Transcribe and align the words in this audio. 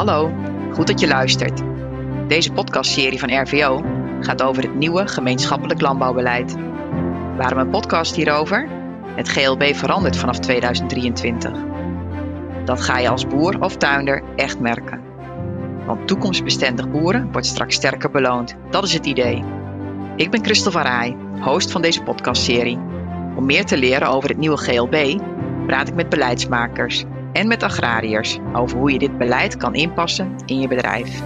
Hallo, 0.00 0.32
goed 0.72 0.86
dat 0.86 1.00
je 1.00 1.08
luistert. 1.08 1.62
Deze 2.28 2.52
podcastserie 2.52 3.18
van 3.18 3.42
RVO 3.42 3.84
gaat 4.20 4.42
over 4.42 4.62
het 4.62 4.74
nieuwe 4.74 5.08
gemeenschappelijk 5.08 5.80
landbouwbeleid. 5.80 6.56
Waarom 7.36 7.58
een 7.58 7.70
podcast 7.70 8.14
hierover? 8.14 8.68
Het 9.14 9.28
GLB 9.28 9.74
verandert 9.74 10.16
vanaf 10.16 10.38
2023. 10.38 11.52
Dat 12.64 12.80
ga 12.80 12.98
je 12.98 13.08
als 13.08 13.26
boer 13.26 13.60
of 13.60 13.76
tuinder 13.76 14.22
echt 14.36 14.60
merken. 14.60 15.00
Want 15.86 16.08
toekomstbestendig 16.08 16.90
boeren 16.90 17.32
wordt 17.32 17.46
straks 17.46 17.74
sterker 17.74 18.10
beloond. 18.10 18.56
Dat 18.70 18.84
is 18.84 18.92
het 18.92 19.06
idee. 19.06 19.44
Ik 20.16 20.30
ben 20.30 20.44
Christel 20.44 20.72
van 20.72 20.82
Rij, 20.82 21.16
host 21.40 21.70
van 21.70 21.82
deze 21.82 22.02
podcastserie. 22.02 22.78
Om 23.36 23.46
meer 23.46 23.64
te 23.64 23.78
leren 23.78 24.08
over 24.08 24.28
het 24.28 24.38
nieuwe 24.38 24.56
GLB 24.56 25.20
praat 25.66 25.88
ik 25.88 25.94
met 25.94 26.08
beleidsmakers 26.08 27.04
en 27.32 27.48
met 27.48 27.62
agrariërs 27.62 28.38
over 28.52 28.78
hoe 28.78 28.92
je 28.92 28.98
dit 28.98 29.18
beleid 29.18 29.56
kan 29.56 29.74
inpassen 29.74 30.36
in 30.46 30.60
je 30.60 30.68
bedrijf. 30.68 31.22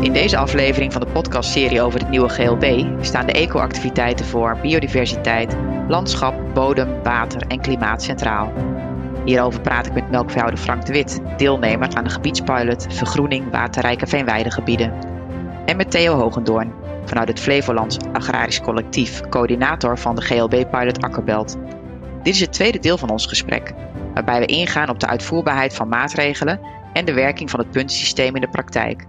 In 0.00 0.12
deze 0.12 0.36
aflevering 0.36 0.92
van 0.92 1.00
de 1.00 1.12
podcastserie 1.12 1.82
over 1.82 2.00
het 2.00 2.08
nieuwe 2.08 2.28
GLB 2.28 2.86
staan 3.00 3.26
de 3.26 3.32
eco-activiteiten 3.32 4.26
voor 4.26 4.58
biodiversiteit, 4.62 5.56
landschap, 5.88 6.34
bodem, 6.54 7.02
water 7.02 7.42
en 7.48 7.60
klimaat 7.60 8.02
centraal. 8.02 8.52
Hierover 9.24 9.60
praat 9.60 9.86
ik 9.86 9.92
met 9.92 10.10
melkveehouder 10.10 10.58
Frank 10.58 10.86
de 10.86 10.92
Wit, 10.92 11.20
deelnemer 11.36 11.94
aan 11.94 12.04
de 12.04 12.10
gebiedspilot 12.10 12.86
Vergroening 12.88 13.50
Waterrijke 13.50 14.06
Veenweidegebieden. 14.06 14.92
En 15.66 15.76
met 15.76 15.90
Theo 15.90 16.14
Hogendoorn, 16.14 16.72
vanuit 17.04 17.28
het 17.28 17.40
Flevolands 17.40 17.96
Agrarisch 18.12 18.60
Collectief, 18.60 19.28
coördinator 19.28 19.98
van 19.98 20.14
de 20.14 20.22
GLB-pilot 20.22 21.02
Akkerbelt. 21.02 21.56
Dit 22.22 22.34
is 22.34 22.40
het 22.40 22.52
tweede 22.52 22.78
deel 22.78 22.98
van 22.98 23.10
ons 23.10 23.26
gesprek, 23.26 23.72
waarbij 24.14 24.40
we 24.40 24.46
ingaan 24.46 24.88
op 24.88 25.00
de 25.00 25.06
uitvoerbaarheid 25.06 25.74
van 25.74 25.88
maatregelen 25.88 26.60
en 26.92 27.04
de 27.04 27.12
werking 27.12 27.50
van 27.50 27.60
het 27.60 27.70
puntensysteem 27.70 28.34
in 28.34 28.40
de 28.40 28.48
praktijk. 28.48 29.06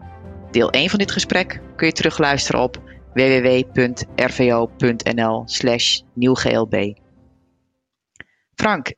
Deel 0.51 0.69
1 0.69 0.89
van 0.89 0.99
dit 0.99 1.11
gesprek 1.11 1.61
kun 1.75 1.87
je 1.87 1.93
terugluisteren 1.93 2.61
op 2.61 2.81
www.rvo.nl/slash 3.13 6.01
nieuwglb. 6.13 6.97
Frank, 8.55 8.93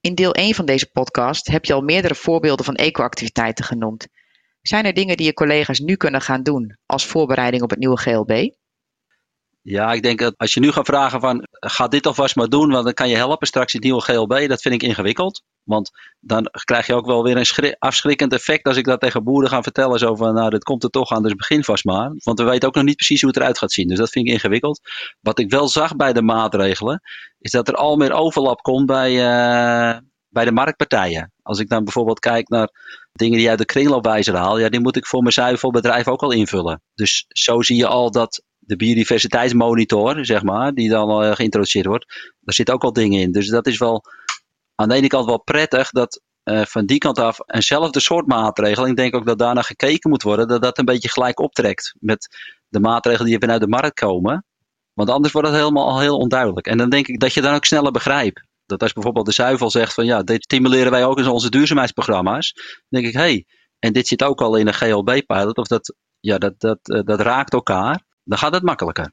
in 0.00 0.14
deel 0.14 0.32
1 0.32 0.54
van 0.54 0.66
deze 0.66 0.90
podcast 0.90 1.46
heb 1.46 1.64
je 1.64 1.72
al 1.72 1.82
meerdere 1.82 2.14
voorbeelden 2.14 2.64
van 2.64 2.74
eco-activiteiten 2.74 3.64
genoemd. 3.64 4.08
Zijn 4.62 4.84
er 4.84 4.94
dingen 4.94 5.16
die 5.16 5.26
je 5.26 5.34
collega's 5.34 5.78
nu 5.78 5.96
kunnen 5.96 6.20
gaan 6.20 6.42
doen 6.42 6.78
als 6.86 7.06
voorbereiding 7.06 7.62
op 7.62 7.70
het 7.70 7.78
nieuwe 7.78 7.98
GLB? 7.98 8.50
Ja, 9.68 9.92
ik 9.92 10.02
denk 10.02 10.18
dat 10.18 10.34
als 10.36 10.54
je 10.54 10.60
nu 10.60 10.72
gaat 10.72 10.86
vragen 10.86 11.20
van 11.20 11.46
ga 11.50 11.88
dit 11.88 12.06
alvast 12.06 12.36
maar 12.36 12.48
doen, 12.48 12.70
want 12.70 12.84
dan 12.84 12.94
kan 12.94 13.08
je 13.08 13.16
helpen 13.16 13.46
straks 13.46 13.74
in 13.74 13.80
het 13.80 13.88
nieuwe 13.88 14.02
GLB. 14.02 14.48
Dat 14.48 14.62
vind 14.62 14.74
ik 14.74 14.82
ingewikkeld. 14.82 15.42
Want 15.62 15.90
dan 16.20 16.48
krijg 16.64 16.86
je 16.86 16.94
ook 16.94 17.06
wel 17.06 17.22
weer 17.22 17.36
een 17.36 17.76
afschrikkend 17.78 18.32
effect 18.32 18.66
als 18.66 18.76
ik 18.76 18.84
dat 18.84 19.00
tegen 19.00 19.24
boeren 19.24 19.48
ga 19.48 19.62
vertellen. 19.62 19.98
Zo 19.98 20.14
van 20.14 20.34
nou, 20.34 20.50
dit 20.50 20.64
komt 20.64 20.82
er 20.82 20.90
toch 20.90 21.10
aan, 21.10 21.22
dus 21.22 21.34
begin 21.34 21.64
vast 21.64 21.84
maar. 21.84 22.12
Want 22.22 22.38
we 22.38 22.44
weten 22.44 22.68
ook 22.68 22.74
nog 22.74 22.84
niet 22.84 22.96
precies 22.96 23.20
hoe 23.20 23.30
het 23.30 23.38
eruit 23.38 23.58
gaat 23.58 23.72
zien. 23.72 23.88
Dus 23.88 23.98
dat 23.98 24.10
vind 24.10 24.26
ik 24.26 24.32
ingewikkeld. 24.32 24.80
Wat 25.20 25.38
ik 25.38 25.50
wel 25.50 25.68
zag 25.68 25.96
bij 25.96 26.12
de 26.12 26.22
maatregelen, 26.22 27.00
is 27.38 27.50
dat 27.50 27.68
er 27.68 27.74
al 27.74 27.96
meer 27.96 28.12
overlap 28.12 28.60
komt 28.62 28.86
bij, 28.86 29.12
uh, 29.12 29.98
bij 30.28 30.44
de 30.44 30.52
marktpartijen. 30.52 31.32
Als 31.42 31.58
ik 31.58 31.68
dan 31.68 31.84
bijvoorbeeld 31.84 32.18
kijk 32.18 32.48
naar 32.48 32.68
dingen 33.12 33.38
die 33.38 33.48
uit 33.48 33.58
de 33.58 33.64
kringloopwijzer 33.64 34.34
haal, 34.34 34.58
ja, 34.58 34.68
die 34.68 34.80
moet 34.80 34.96
ik 34.96 35.06
voor 35.06 35.20
mijn 35.20 35.32
zuivelbedrijf 35.32 36.08
ook 36.08 36.22
al 36.22 36.32
invullen. 36.32 36.82
Dus 36.94 37.24
zo 37.28 37.62
zie 37.62 37.76
je 37.76 37.86
al 37.86 38.10
dat 38.10 38.42
de 38.66 38.76
biodiversiteitsmonitor, 38.76 40.24
zeg 40.24 40.42
maar, 40.42 40.74
die 40.74 40.88
dan 40.88 41.36
geïntroduceerd 41.36 41.86
wordt, 41.86 42.34
daar 42.40 42.54
zitten 42.54 42.74
ook 42.74 42.84
al 42.84 42.92
dingen 42.92 43.20
in. 43.20 43.32
Dus 43.32 43.48
dat 43.48 43.66
is 43.66 43.78
wel 43.78 44.04
aan 44.74 44.88
de 44.88 44.94
ene 44.94 45.06
kant 45.06 45.26
wel 45.26 45.42
prettig 45.42 45.90
dat 45.90 46.20
uh, 46.44 46.64
van 46.64 46.86
die 46.86 46.98
kant 46.98 47.18
af 47.18 47.38
eenzelfde 47.46 48.00
soort 48.00 48.26
maatregel. 48.26 48.86
Ik 48.86 48.96
denk 48.96 49.14
ook 49.14 49.26
dat 49.26 49.38
daarna 49.38 49.62
gekeken 49.62 50.10
moet 50.10 50.22
worden 50.22 50.48
dat 50.48 50.62
dat 50.62 50.78
een 50.78 50.84
beetje 50.84 51.08
gelijk 51.08 51.40
optrekt 51.40 51.94
met 51.98 52.28
de 52.68 52.80
maatregelen 52.80 53.30
die 53.30 53.38
vanuit 53.38 53.60
de 53.60 53.68
markt 53.68 54.00
komen. 54.00 54.44
Want 54.92 55.10
anders 55.10 55.32
wordt 55.32 55.48
het 55.48 55.56
helemaal 55.56 55.88
al 55.88 56.00
heel 56.00 56.18
onduidelijk. 56.18 56.66
En 56.66 56.78
dan 56.78 56.90
denk 56.90 57.06
ik 57.06 57.20
dat 57.20 57.34
je 57.34 57.40
dan 57.40 57.54
ook 57.54 57.64
sneller 57.64 57.92
begrijpt. 57.92 58.44
Dat 58.66 58.82
als 58.82 58.92
bijvoorbeeld 58.92 59.26
de 59.26 59.32
zuivel 59.32 59.70
zegt 59.70 59.94
van 59.94 60.04
ja, 60.04 60.22
dit 60.22 60.42
stimuleren 60.42 60.90
wij 60.90 61.04
ook 61.04 61.18
in 61.18 61.28
onze 61.28 61.50
duurzaamheidsprogramma's. 61.50 62.52
Dan 62.54 63.02
denk 63.02 63.06
ik, 63.06 63.20
hé, 63.20 63.20
hey, 63.20 63.46
en 63.78 63.92
dit 63.92 64.06
zit 64.06 64.22
ook 64.22 64.40
al 64.40 64.56
in 64.56 64.66
een 64.66 64.74
GLB-pilot. 64.74 65.56
Of 65.56 65.66
dat, 65.66 65.94
ja, 66.20 66.38
dat, 66.38 66.60
dat, 66.60 66.78
dat 66.82 67.20
raakt 67.20 67.52
elkaar 67.52 68.04
dan 68.26 68.38
gaat 68.38 68.54
het 68.54 68.62
makkelijker. 68.62 69.12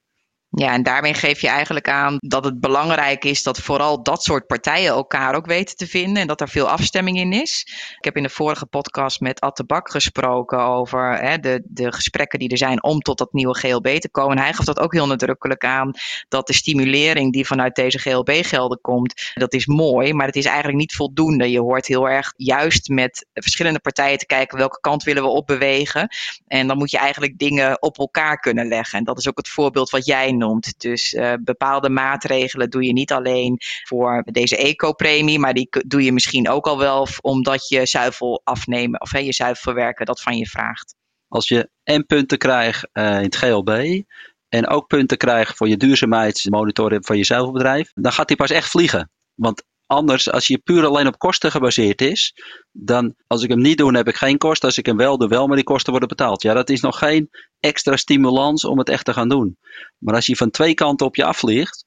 Ja, 0.55 0.73
en 0.73 0.83
daarmee 0.83 1.13
geef 1.13 1.41
je 1.41 1.47
eigenlijk 1.47 1.89
aan 1.89 2.17
dat 2.19 2.43
het 2.43 2.59
belangrijk 2.59 3.25
is 3.25 3.43
dat 3.43 3.59
vooral 3.59 4.03
dat 4.03 4.23
soort 4.23 4.47
partijen 4.47 4.87
elkaar 4.87 5.35
ook 5.35 5.45
weten 5.45 5.75
te 5.75 5.87
vinden 5.87 6.21
en 6.21 6.27
dat 6.27 6.41
er 6.41 6.49
veel 6.49 6.69
afstemming 6.69 7.17
in 7.17 7.33
is. 7.33 7.67
Ik 7.97 8.03
heb 8.03 8.17
in 8.17 8.23
de 8.23 8.29
vorige 8.29 8.65
podcast 8.65 9.19
met 9.19 9.39
Atte 9.39 9.63
Bak 9.63 9.91
gesproken 9.91 10.59
over 10.59 11.17
hè, 11.17 11.37
de, 11.37 11.61
de 11.65 11.91
gesprekken 11.91 12.39
die 12.39 12.49
er 12.49 12.57
zijn 12.57 12.83
om 12.83 12.99
tot 12.99 13.17
dat 13.17 13.33
nieuwe 13.33 13.57
GLB 13.57 13.87
te 13.87 14.09
komen. 14.09 14.37
En 14.37 14.43
hij 14.43 14.53
gaf 14.53 14.65
dat 14.65 14.79
ook 14.79 14.93
heel 14.93 15.07
nadrukkelijk 15.07 15.65
aan, 15.65 15.91
dat 16.27 16.47
de 16.47 16.53
stimulering 16.53 17.33
die 17.33 17.47
vanuit 17.47 17.75
deze 17.75 17.99
GLB-gelden 17.99 18.81
komt, 18.81 19.31
dat 19.33 19.53
is 19.53 19.65
mooi, 19.65 20.13
maar 20.13 20.25
het 20.25 20.35
is 20.35 20.45
eigenlijk 20.45 20.77
niet 20.77 20.93
voldoende. 20.93 21.51
Je 21.51 21.59
hoort 21.59 21.87
heel 21.87 22.09
erg 22.09 22.33
juist 22.37 22.87
met 22.89 23.27
verschillende 23.33 23.79
partijen 23.79 24.17
te 24.17 24.25
kijken 24.25 24.57
welke 24.57 24.79
kant 24.79 25.03
willen 25.03 25.23
we 25.23 25.29
opbewegen. 25.29 26.07
En 26.47 26.67
dan 26.67 26.77
moet 26.77 26.91
je 26.91 26.97
eigenlijk 26.97 27.37
dingen 27.37 27.81
op 27.81 27.97
elkaar 27.97 28.39
kunnen 28.39 28.67
leggen. 28.67 28.97
En 28.97 29.03
dat 29.03 29.17
is 29.17 29.27
ook 29.27 29.37
het 29.37 29.49
voorbeeld 29.49 29.89
wat 29.89 30.05
jij 30.05 30.31
Dus 30.77 31.13
uh, 31.13 31.33
bepaalde 31.39 31.89
maatregelen 31.89 32.69
doe 32.69 32.83
je 32.83 32.93
niet 32.93 33.11
alleen 33.11 33.57
voor 33.87 34.23
deze 34.31 34.57
eco-premie, 34.57 35.39
maar 35.39 35.53
die 35.53 35.67
doe 35.87 36.03
je 36.03 36.11
misschien 36.11 36.49
ook 36.49 36.67
al 36.67 36.77
wel 36.77 37.07
omdat 37.21 37.67
je 37.67 37.85
zuivel 37.85 38.41
afnemen 38.43 39.01
of 39.01 39.11
hè, 39.11 39.19
je 39.19 39.33
zuivel 39.33 39.61
verwerken 39.61 40.05
dat 40.05 40.21
van 40.21 40.37
je 40.37 40.47
vraagt. 40.47 40.95
Als 41.27 41.47
je 41.47 41.69
en 41.83 42.05
punten 42.05 42.37
krijgt 42.37 42.89
uh, 42.93 43.03
in 43.03 43.23
het 43.23 43.35
GLB 43.35 44.01
en 44.49 44.67
ook 44.67 44.87
punten 44.87 45.17
krijgt 45.17 45.57
voor 45.57 45.67
je 45.67 45.77
duurzaamheidsmonitoring 45.77 47.05
van 47.05 47.17
je 47.17 47.25
zuivelbedrijf, 47.25 47.91
dan 47.93 48.11
gaat 48.11 48.27
die 48.27 48.37
pas 48.37 48.51
echt 48.51 48.69
vliegen. 48.69 49.11
Want 49.33 49.63
anders, 49.85 50.31
als 50.31 50.47
je 50.47 50.57
puur 50.57 50.85
alleen 50.85 51.07
op 51.07 51.17
kosten 51.17 51.51
gebaseerd 51.51 52.01
is, 52.01 52.33
dan 52.71 53.15
als 53.27 53.43
ik 53.43 53.49
hem 53.49 53.61
niet 53.61 53.77
doe, 53.77 53.95
heb 53.95 54.07
ik 54.07 54.15
geen 54.15 54.37
kosten. 54.37 54.67
Als 54.67 54.77
ik 54.77 54.85
hem 54.85 54.97
wel 54.97 55.17
doe, 55.17 55.27
wel, 55.27 55.47
maar 55.47 55.55
die 55.55 55.65
kosten 55.65 55.91
worden 55.91 56.09
betaald. 56.09 56.41
Ja, 56.41 56.53
dat 56.53 56.69
is 56.69 56.81
nog 56.81 56.97
geen 56.97 57.29
extra 57.59 57.95
stimulans 57.95 58.65
om 58.65 58.77
het 58.77 58.89
echt 58.89 59.05
te 59.05 59.13
gaan 59.13 59.29
doen. 59.29 59.57
Maar 59.97 60.15
als 60.15 60.25
je 60.25 60.35
van 60.35 60.49
twee 60.49 60.73
kanten 60.73 61.05
op 61.05 61.15
je 61.15 61.25
afvliegt 61.25 61.85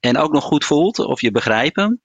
en 0.00 0.16
ook 0.18 0.32
nog 0.32 0.44
goed 0.44 0.64
voelt 0.64 0.98
of 0.98 1.20
je 1.20 1.30
begrijpt 1.30 1.76
hem, 1.76 2.00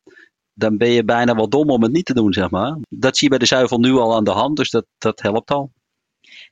dan 0.53 0.77
ben 0.77 0.89
je 0.89 1.03
bijna 1.03 1.35
wel 1.35 1.49
dom 1.49 1.69
om 1.69 1.83
het 1.83 1.91
niet 1.91 2.05
te 2.05 2.13
doen, 2.13 2.33
zeg 2.33 2.49
maar. 2.49 2.77
Dat 2.89 3.17
zie 3.17 3.23
je 3.23 3.29
bij 3.29 3.47
de 3.47 3.55
zuivel 3.55 3.79
nu 3.79 3.91
al 3.91 4.15
aan 4.15 4.23
de 4.23 4.31
hand, 4.31 4.57
dus 4.57 4.69
dat, 4.69 4.85
dat 4.97 5.21
helpt 5.21 5.51
al. 5.51 5.71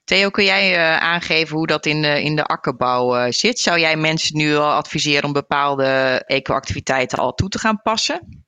Theo, 0.04 0.30
kun 0.30 0.44
jij 0.44 0.72
uh, 0.72 0.98
aangeven 0.98 1.58
hoe 1.58 1.68
dat 1.68 1.86
in 1.86 2.02
de, 2.02 2.24
in 2.24 2.36
de 2.36 2.44
akkerbouw 2.44 3.16
uh, 3.16 3.26
zit? 3.30 3.60
Zou 3.60 3.80
jij 3.80 3.96
mensen 3.96 4.38
nu 4.38 4.56
al 4.56 4.72
adviseren 4.72 5.24
om 5.24 5.34
bepaalde 5.34 6.24
eco-activiteiten 6.26 7.18
al 7.18 7.34
toe 7.34 7.50
te 7.50 7.60
gaan 7.60 7.82
passen? 7.82 8.41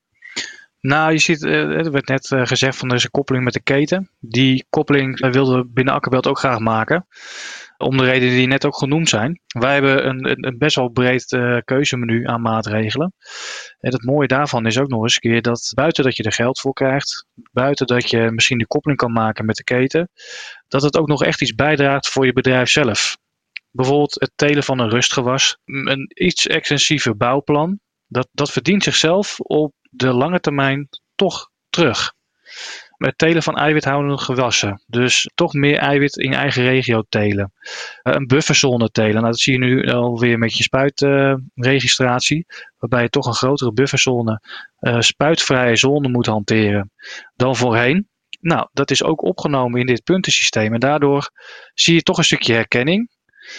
Nou, 0.83 1.11
je 1.11 1.17
ziet, 1.17 1.43
eh, 1.43 1.53
er 1.53 1.91
werd 1.91 2.07
net 2.07 2.31
eh, 2.31 2.45
gezegd 2.45 2.77
van 2.77 2.89
er 2.89 2.95
is 2.95 3.03
een 3.03 3.11
koppeling 3.11 3.43
met 3.43 3.53
de 3.53 3.61
keten. 3.61 4.09
Die 4.19 4.65
koppeling 4.69 5.19
eh, 5.19 5.31
wilden 5.31 5.57
we 5.57 5.67
binnen 5.67 5.93
Akkerbelt 5.93 6.27
ook 6.27 6.39
graag 6.39 6.59
maken. 6.59 7.07
Om 7.77 7.97
de 7.97 8.03
redenen 8.03 8.35
die 8.35 8.47
net 8.47 8.65
ook 8.65 8.77
genoemd 8.77 9.09
zijn. 9.09 9.39
Wij 9.47 9.73
hebben 9.73 10.07
een, 10.07 10.47
een 10.47 10.57
best 10.57 10.75
wel 10.75 10.89
breed 10.89 11.25
keuzemenu 11.65 12.27
aan 12.27 12.41
maatregelen. 12.41 13.13
En 13.79 13.91
het 13.91 14.03
mooie 14.03 14.27
daarvan 14.27 14.65
is 14.65 14.79
ook 14.79 14.87
nog 14.87 15.01
eens 15.01 15.15
een 15.15 15.31
keer 15.31 15.41
dat 15.41 15.71
buiten 15.75 16.03
dat 16.03 16.15
je 16.15 16.23
er 16.23 16.31
geld 16.31 16.59
voor 16.59 16.73
krijgt, 16.73 17.25
buiten 17.51 17.87
dat 17.87 18.09
je 18.09 18.31
misschien 18.31 18.57
die 18.57 18.67
koppeling 18.67 18.99
kan 18.99 19.11
maken 19.11 19.45
met 19.45 19.55
de 19.55 19.63
keten, 19.63 20.09
dat 20.67 20.81
het 20.81 20.97
ook 20.97 21.07
nog 21.07 21.23
echt 21.23 21.41
iets 21.41 21.55
bijdraagt 21.55 22.09
voor 22.09 22.25
je 22.25 22.33
bedrijf 22.33 22.69
zelf. 22.69 23.17
Bijvoorbeeld 23.71 24.19
het 24.19 24.31
telen 24.35 24.63
van 24.63 24.79
een 24.79 24.89
rustgewas, 24.89 25.57
een 25.65 26.11
iets 26.13 26.47
extensiever 26.47 27.17
bouwplan. 27.17 27.79
Dat, 28.07 28.27
dat 28.31 28.51
verdient 28.51 28.83
zichzelf 28.83 29.39
op 29.39 29.73
de 29.89 30.13
lange 30.13 30.39
termijn 30.39 30.87
toch 31.15 31.49
terug. 31.69 32.13
Het 32.97 33.17
telen 33.17 33.43
van 33.43 33.57
eiwithoudende 33.57 34.17
gewassen. 34.17 34.83
Dus 34.87 35.29
toch 35.35 35.53
meer 35.53 35.77
eiwit 35.77 36.17
in 36.17 36.33
eigen 36.33 36.63
regio 36.63 37.03
telen. 37.09 37.53
Uh, 38.03 38.13
een 38.13 38.27
bufferzone 38.27 38.89
telen. 38.89 39.13
Nou, 39.13 39.25
dat 39.25 39.39
zie 39.39 39.53
je 39.53 39.59
nu 39.59 39.87
alweer 39.89 40.37
met 40.37 40.57
je 40.57 40.63
spuitregistratie. 40.63 42.45
Waarbij 42.77 43.01
je 43.01 43.09
toch 43.09 43.25
een 43.25 43.33
grotere 43.33 43.73
bufferzone, 43.73 44.41
uh, 44.79 44.99
spuitvrije 44.99 45.75
zone 45.75 46.09
moet 46.09 46.25
hanteren 46.25 46.91
dan 47.35 47.55
voorheen. 47.55 48.07
Nou, 48.39 48.67
dat 48.71 48.91
is 48.91 49.03
ook 49.03 49.23
opgenomen 49.23 49.79
in 49.79 49.85
dit 49.85 50.03
puntensysteem. 50.03 50.73
En 50.73 50.79
daardoor 50.79 51.29
zie 51.73 51.93
je 51.93 52.01
toch 52.01 52.17
een 52.17 52.23
stukje 52.23 52.53
herkenning. 52.53 53.09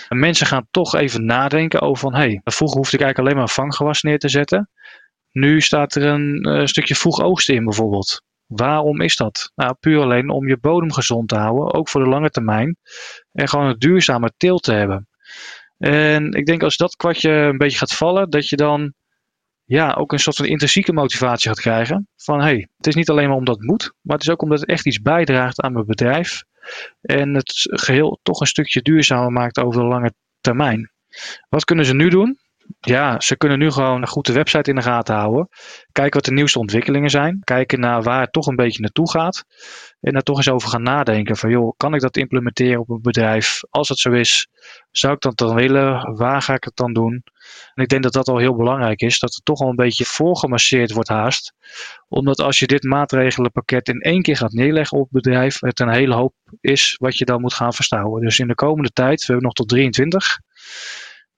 En 0.08 0.18
mensen 0.18 0.46
gaan 0.46 0.66
toch 0.70 0.94
even 0.94 1.24
nadenken 1.24 1.80
over 1.80 1.98
van... 1.98 2.14
hé, 2.14 2.20
hey, 2.20 2.40
vroeger 2.44 2.76
hoefde 2.76 2.96
ik 2.96 3.02
eigenlijk 3.02 3.18
alleen 3.18 3.44
maar 3.44 3.54
vanggewas 3.54 4.02
neer 4.02 4.18
te 4.18 4.28
zetten. 4.28 4.70
Nu 5.30 5.60
staat 5.60 5.94
er 5.94 6.02
een 6.02 6.48
uh, 6.48 6.66
stukje 6.66 6.94
vroeg 6.94 7.20
oogsten 7.20 7.54
in 7.54 7.64
bijvoorbeeld. 7.64 8.22
Waarom 8.46 9.00
is 9.00 9.16
dat? 9.16 9.50
Nou, 9.54 9.74
puur 9.80 10.00
alleen 10.00 10.30
om 10.30 10.48
je 10.48 10.58
bodem 10.58 10.92
gezond 10.92 11.28
te 11.28 11.36
houden, 11.36 11.74
ook 11.74 11.88
voor 11.88 12.02
de 12.02 12.10
lange 12.10 12.30
termijn. 12.30 12.76
En 13.32 13.48
gewoon 13.48 13.66
een 13.66 13.78
duurzame 13.78 14.32
teelt 14.36 14.62
te 14.62 14.72
hebben. 14.72 15.08
En 15.78 16.32
ik 16.32 16.46
denk 16.46 16.62
als 16.62 16.76
dat 16.76 16.96
kwartje 16.96 17.30
een 17.30 17.58
beetje 17.58 17.78
gaat 17.78 17.94
vallen, 17.94 18.30
dat 18.30 18.48
je 18.48 18.56
dan 18.56 18.94
ja, 19.64 19.92
ook 19.92 20.12
een 20.12 20.18
soort 20.18 20.36
van 20.36 20.46
intrinsieke 20.46 20.92
motivatie 20.92 21.48
gaat 21.48 21.60
krijgen. 21.60 22.08
Van 22.16 22.38
hé, 22.38 22.44
hey, 22.44 22.68
het 22.76 22.86
is 22.86 22.94
niet 22.94 23.10
alleen 23.10 23.28
maar 23.28 23.36
omdat 23.36 23.56
het 23.56 23.66
moet, 23.66 23.92
maar 24.00 24.16
het 24.16 24.26
is 24.26 24.32
ook 24.32 24.42
omdat 24.42 24.60
het 24.60 24.68
echt 24.68 24.86
iets 24.86 25.00
bijdraagt 25.00 25.60
aan 25.60 25.72
mijn 25.72 25.86
bedrijf. 25.86 26.44
En 27.00 27.34
het 27.34 27.52
geheel 27.54 28.18
toch 28.22 28.40
een 28.40 28.46
stukje 28.46 28.82
duurzamer 28.82 29.32
maakt 29.32 29.58
over 29.58 29.80
de 29.80 29.86
lange 29.86 30.14
termijn. 30.40 30.92
Wat 31.48 31.64
kunnen 31.64 31.84
ze 31.84 31.94
nu 31.94 32.08
doen? 32.08 32.38
Ja, 32.80 33.20
ze 33.20 33.36
kunnen 33.36 33.58
nu 33.58 33.70
gewoon 33.70 34.06
goed 34.06 34.26
de 34.26 34.32
website 34.32 34.70
in 34.70 34.76
de 34.76 34.82
gaten 34.82 35.14
houden. 35.14 35.48
Kijken 35.92 36.14
wat 36.14 36.24
de 36.24 36.32
nieuwste 36.32 36.58
ontwikkelingen 36.58 37.10
zijn. 37.10 37.40
Kijken 37.44 37.80
naar 37.80 38.02
waar 38.02 38.20
het 38.20 38.32
toch 38.32 38.46
een 38.46 38.56
beetje 38.56 38.80
naartoe 38.80 39.10
gaat. 39.10 39.44
En 40.00 40.12
daar 40.12 40.22
toch 40.22 40.36
eens 40.36 40.48
over 40.48 40.68
gaan 40.68 40.82
nadenken. 40.82 41.36
Van 41.36 41.50
joh, 41.50 41.72
kan 41.76 41.94
ik 41.94 42.00
dat 42.00 42.16
implementeren 42.16 42.80
op 42.80 42.88
een 42.88 43.02
bedrijf? 43.02 43.60
Als 43.70 43.88
het 43.88 43.98
zo 43.98 44.10
is, 44.10 44.48
zou 44.90 45.14
ik 45.14 45.20
dat 45.20 45.36
dan 45.36 45.54
willen? 45.54 46.16
Waar 46.16 46.42
ga 46.42 46.54
ik 46.54 46.64
het 46.64 46.76
dan 46.76 46.92
doen? 46.92 47.22
En 47.74 47.82
ik 47.82 47.88
denk 47.88 48.02
dat 48.02 48.12
dat 48.12 48.28
al 48.28 48.38
heel 48.38 48.56
belangrijk 48.56 49.00
is. 49.00 49.18
Dat 49.18 49.34
het 49.34 49.44
toch 49.44 49.60
al 49.60 49.68
een 49.68 49.76
beetje 49.76 50.04
voorgemasseerd 50.04 50.92
wordt 50.92 51.08
haast. 51.08 51.54
Omdat 52.08 52.40
als 52.40 52.58
je 52.58 52.66
dit 52.66 52.82
maatregelenpakket 52.82 53.88
in 53.88 54.00
één 54.00 54.22
keer 54.22 54.36
gaat 54.36 54.52
neerleggen 54.52 54.98
op 54.98 55.04
het 55.04 55.22
bedrijf. 55.22 55.60
Het 55.60 55.80
een 55.80 55.92
hele 55.92 56.14
hoop 56.14 56.34
is 56.60 56.96
wat 56.98 57.18
je 57.18 57.24
dan 57.24 57.40
moet 57.40 57.54
gaan 57.54 57.72
verstouwen. 57.72 58.22
Dus 58.22 58.38
in 58.38 58.48
de 58.48 58.54
komende 58.54 58.90
tijd, 58.90 59.20
we 59.20 59.26
hebben 59.26 59.44
nog 59.44 59.52
tot 59.52 59.68
23 59.68 60.38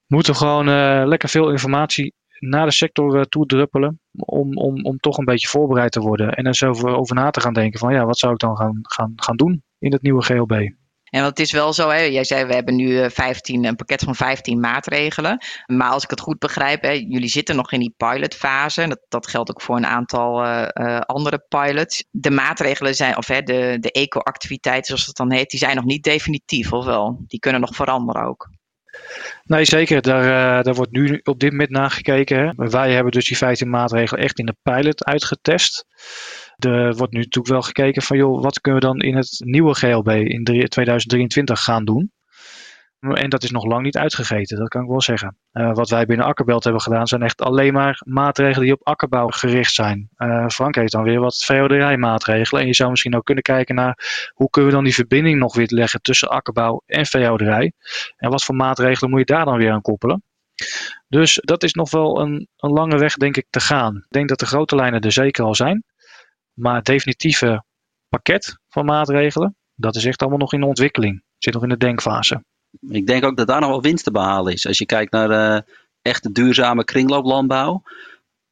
moeten 0.07 0.35
gewoon 0.35 0.69
uh, 0.69 1.01
lekker 1.05 1.29
veel 1.29 1.51
informatie 1.51 2.13
naar 2.39 2.65
de 2.65 2.71
sector 2.71 3.15
uh, 3.15 3.21
toe 3.21 3.45
druppelen. 3.45 3.99
Om, 4.11 4.57
om, 4.57 4.85
om 4.85 4.97
toch 4.97 5.17
een 5.17 5.25
beetje 5.25 5.47
voorbereid 5.47 5.91
te 5.91 5.99
worden. 5.99 6.31
En 6.33 6.45
er 6.45 6.55
zo 6.55 6.69
over, 6.69 7.15
na 7.15 7.29
te 7.29 7.41
gaan 7.41 7.53
denken 7.53 7.79
van 7.79 7.93
ja, 7.93 8.05
wat 8.05 8.19
zou 8.19 8.33
ik 8.33 8.39
dan 8.39 8.57
gaan, 8.57 8.79
gaan, 8.81 9.13
gaan 9.15 9.35
doen 9.35 9.63
in 9.79 9.91
het 9.91 10.01
nieuwe 10.01 10.23
GLB. 10.23 10.69
En 11.07 11.23
het 11.23 11.39
is 11.39 11.51
wel 11.51 11.73
zo, 11.73 11.89
hè, 11.89 12.01
jij 12.01 12.23
zei 12.23 12.45
we 12.45 12.53
hebben 12.53 12.75
nu 12.75 13.09
15, 13.09 13.63
eh, 13.63 13.69
een 13.69 13.75
pakket 13.75 14.03
van 14.03 14.15
15 14.15 14.59
maatregelen. 14.59 15.45
Maar 15.65 15.89
als 15.89 16.03
ik 16.03 16.09
het 16.09 16.19
goed 16.19 16.39
begrijp, 16.39 16.81
hè, 16.81 16.91
jullie 16.91 17.27
zitten 17.27 17.55
nog 17.55 17.71
in 17.71 17.79
die 17.79 17.93
pilotfase. 17.97 18.87
Dat, 18.87 18.99
dat 19.07 19.27
geldt 19.27 19.49
ook 19.49 19.61
voor 19.61 19.75
een 19.75 19.85
aantal 19.85 20.43
andere 21.05 21.45
pilots. 21.47 22.03
De 22.11 22.31
maatregelen 22.31 22.95
zijn, 22.95 23.17
of 23.17 23.27
hè, 23.27 23.41
de, 23.41 23.77
de 23.79 23.91
eco-activiteiten 23.91 24.85
zoals 24.85 25.05
het 25.05 25.15
dan 25.15 25.31
heet, 25.31 25.49
die 25.49 25.59
zijn 25.59 25.75
nog 25.75 25.85
niet 25.85 26.03
definitief, 26.03 26.73
of 26.73 26.85
wel? 26.85 27.23
Die 27.27 27.39
kunnen 27.39 27.61
nog 27.61 27.75
veranderen 27.75 28.23
ook. 28.23 28.49
Nee, 29.43 29.65
zeker. 29.65 30.01
Daar, 30.01 30.23
uh, 30.23 30.63
daar 30.63 30.73
wordt 30.73 30.91
nu 30.91 31.19
op 31.23 31.39
dit 31.39 31.51
moment 31.51 31.69
naar 31.69 31.91
gekeken. 31.91 32.53
Wij 32.55 32.93
hebben 32.93 33.11
dus 33.11 33.27
die 33.27 33.37
15 33.37 33.69
maatregelen 33.69 34.23
echt 34.23 34.39
in 34.39 34.45
de 34.45 34.55
pilot 34.63 35.05
uitgetest. 35.05 35.85
Er 36.57 36.95
wordt 36.95 37.13
nu 37.13 37.19
natuurlijk 37.19 37.53
wel 37.53 37.61
gekeken 37.61 38.01
van, 38.01 38.17
joh, 38.17 38.41
wat 38.41 38.61
kunnen 38.61 38.81
we 38.81 38.87
dan 38.87 38.99
in 38.99 39.15
het 39.15 39.41
nieuwe 39.45 39.73
GLB 39.73 40.09
in 40.09 40.43
2023 40.43 41.63
gaan 41.63 41.85
doen? 41.85 42.11
En 42.99 43.29
dat 43.29 43.43
is 43.43 43.51
nog 43.51 43.65
lang 43.65 43.83
niet 43.83 43.97
uitgegeten, 43.97 44.57
dat 44.57 44.67
kan 44.67 44.81
ik 44.81 44.87
wel 44.87 45.01
zeggen. 45.01 45.37
Uh, 45.53 45.73
wat 45.73 45.89
wij 45.89 46.05
binnen 46.05 46.25
Akkerbelt 46.25 46.63
hebben 46.63 46.81
gedaan, 46.81 47.07
zijn 47.07 47.21
echt 47.21 47.41
alleen 47.41 47.73
maar 47.73 48.01
maatregelen 48.05 48.61
die 48.61 48.73
op 48.73 48.87
akkerbouw 48.87 49.27
gericht 49.27 49.73
zijn. 49.73 50.09
Uh, 50.17 50.47
Frank 50.47 50.75
heeft 50.75 50.91
dan 50.91 51.03
weer 51.03 51.19
wat 51.19 51.37
veehouderijmaatregelen. 51.37 52.61
En 52.61 52.67
je 52.67 52.73
zou 52.73 52.89
misschien 52.89 53.15
ook 53.15 53.25
kunnen 53.25 53.43
kijken 53.43 53.75
naar 53.75 54.29
hoe 54.33 54.49
kunnen 54.49 54.69
we 54.69 54.75
dan 54.75 54.85
die 54.85 54.93
verbinding 54.93 55.39
nog 55.39 55.55
weer 55.55 55.67
leggen 55.69 56.01
tussen 56.01 56.29
akkerbouw 56.29 56.81
en 56.85 57.05
veehouderij. 57.05 57.71
En 58.17 58.29
wat 58.29 58.43
voor 58.43 58.55
maatregelen 58.55 59.09
moet 59.09 59.19
je 59.19 59.25
daar 59.25 59.45
dan 59.45 59.57
weer 59.57 59.71
aan 59.71 59.81
koppelen. 59.81 60.23
Dus 61.07 61.39
dat 61.43 61.63
is 61.63 61.73
nog 61.73 61.91
wel 61.91 62.19
een, 62.19 62.47
een 62.57 62.71
lange 62.71 62.97
weg, 62.97 63.13
denk 63.13 63.37
ik, 63.37 63.45
te 63.49 63.59
gaan. 63.59 63.95
Ik 63.95 64.09
denk 64.09 64.29
dat 64.29 64.39
de 64.39 64.45
grote 64.45 64.75
lijnen 64.75 65.01
er 65.01 65.11
zeker 65.11 65.43
al 65.43 65.55
zijn. 65.55 65.83
Maar 66.53 66.75
het 66.75 66.85
definitieve 66.85 67.63
pakket 68.09 68.57
van 68.69 68.85
maatregelen, 68.85 69.55
dat 69.75 69.95
is 69.95 70.05
echt 70.05 70.21
allemaal 70.21 70.39
nog 70.39 70.53
in 70.53 70.59
de 70.59 70.65
ontwikkeling. 70.65 71.23
Zit 71.37 71.53
nog 71.53 71.63
in 71.63 71.69
de 71.69 71.77
denkfase. 71.77 72.43
Ik 72.89 73.07
denk 73.07 73.23
ook 73.23 73.37
dat 73.37 73.47
daar 73.47 73.61
nog 73.61 73.69
wel 73.69 73.81
winst 73.81 74.03
te 74.03 74.11
behalen 74.11 74.53
is. 74.53 74.67
Als 74.67 74.77
je 74.77 74.85
kijkt 74.85 75.11
naar 75.11 75.31
uh, 75.31 75.61
echte 76.01 76.31
duurzame 76.31 76.83
kringlooplandbouw, 76.83 77.83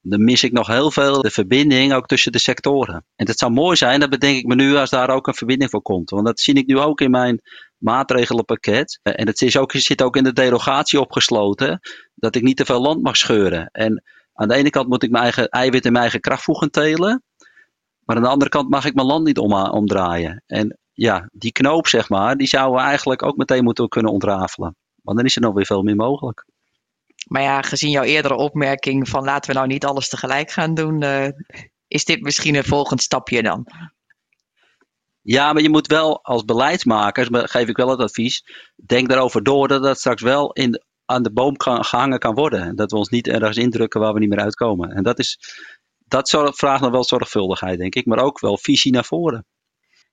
dan 0.01 0.23
mis 0.23 0.44
ik 0.44 0.51
nog 0.51 0.67
heel 0.67 0.91
veel 0.91 1.21
de 1.21 1.29
verbinding 1.29 1.94
ook 1.94 2.06
tussen 2.06 2.31
de 2.31 2.39
sectoren. 2.39 3.06
En 3.15 3.27
het 3.27 3.39
zou 3.39 3.51
mooi 3.51 3.75
zijn, 3.75 4.00
dat 4.00 4.09
bedenk 4.09 4.38
ik 4.38 4.45
me 4.45 4.56
nu, 4.56 4.75
als 4.75 4.89
daar 4.89 5.09
ook 5.09 5.27
een 5.27 5.33
verbinding 5.33 5.69
voor 5.69 5.81
komt. 5.81 6.09
Want 6.09 6.25
dat 6.25 6.39
zie 6.39 6.53
ik 6.53 6.67
nu 6.67 6.79
ook 6.79 7.01
in 7.01 7.12
mijn 7.12 7.41
maatregelenpakket. 7.77 9.00
En 9.03 9.27
het 9.27 9.41
is 9.41 9.57
ook, 9.57 9.71
zit 9.71 10.01
ook 10.01 10.15
in 10.15 10.23
de 10.23 10.33
derogatie 10.33 11.00
opgesloten, 11.00 11.79
dat 12.15 12.35
ik 12.35 12.44
niet 12.44 12.57
te 12.57 12.65
veel 12.65 12.81
land 12.81 13.01
mag 13.01 13.17
scheuren. 13.17 13.69
En 13.71 14.03
aan 14.33 14.47
de 14.47 14.56
ene 14.56 14.69
kant 14.69 14.88
moet 14.88 15.03
ik 15.03 15.12
mijn 15.12 15.23
eigen 15.23 15.50
eiwit 15.50 15.85
en 15.85 15.91
mijn 15.91 16.03
eigen 16.03 16.21
krachtvoegen 16.21 16.71
telen. 16.71 17.23
Maar 18.06 18.15
aan 18.15 18.21
de 18.21 18.29
andere 18.29 18.50
kant 18.50 18.69
mag 18.69 18.85
ik 18.85 18.94
mijn 18.94 19.07
land 19.07 19.25
niet 19.25 19.38
om, 19.38 19.53
omdraaien. 19.53 20.44
En 20.47 20.77
ja, 20.95 21.30
die 21.31 21.51
knoop, 21.51 21.88
zeg 21.88 22.09
maar, 22.09 22.36
die 22.36 22.47
zouden 22.47 22.81
we 22.81 22.88
eigenlijk 22.88 23.24
ook 23.24 23.38
meteen 23.38 23.63
moeten 23.63 23.89
kunnen 23.89 24.12
ontrafelen. 24.12 24.75
Want 25.01 25.18
dan 25.18 25.25
is 25.25 25.36
er 25.36 25.42
nog 25.42 25.53
weer 25.53 25.65
veel 25.65 25.83
meer 25.83 25.95
mogelijk. 25.95 26.45
Maar 27.27 27.42
ja, 27.42 27.62
gezien 27.62 27.89
jouw 27.89 28.03
eerdere 28.03 28.36
opmerking 28.36 29.09
van 29.09 29.24
laten 29.24 29.51
we 29.51 29.57
nou 29.57 29.68
niet 29.68 29.86
alles 29.86 30.09
tegelijk 30.09 30.51
gaan 30.51 30.74
doen, 30.74 31.03
uh, 31.03 31.27
is 31.88 32.06
dit 32.06 32.21
misschien 32.21 32.56
een 32.56 32.63
volgend 32.63 33.01
stapje 33.01 33.44
dan? 33.44 33.68
Ja, 35.21 35.53
maar 35.53 35.62
je 35.62 35.69
moet 35.69 35.88
wel 35.88 36.24
als 36.24 36.45
beleidsmakers, 36.45 37.27
geef 37.31 37.68
ik 37.68 37.77
wel 37.77 37.89
het 37.89 38.00
advies, 38.00 38.44
denk 38.86 39.09
daarover 39.09 39.44
door 39.44 39.68
dat 39.68 39.83
dat 39.83 39.98
straks 39.98 40.21
wel 40.21 40.51
in, 40.51 40.83
aan 41.06 41.24
de 41.24 41.31
boom 41.31 41.56
kan, 41.56 41.86
gehangen 41.86 42.19
kan 42.19 42.36
worden. 42.36 42.75
Dat 42.75 42.91
we 42.91 42.98
ons 42.98 43.09
niet 43.09 43.27
ergens 43.27 43.57
indrukken 43.57 44.00
waar 44.00 44.13
we 44.13 44.19
niet 44.19 44.30
meer 44.30 44.39
uitkomen. 44.39 44.91
En 44.91 45.03
dat, 45.03 45.19
is, 45.19 45.39
dat 46.07 46.30
vraagt 46.30 46.81
nog 46.81 46.91
wel 46.91 47.03
zorgvuldigheid, 47.03 47.80
denk 47.80 47.95
ik, 47.95 48.06
maar 48.06 48.19
ook 48.19 48.39
wel 48.39 48.57
visie 48.57 48.91
naar 48.91 49.06
voren. 49.06 49.45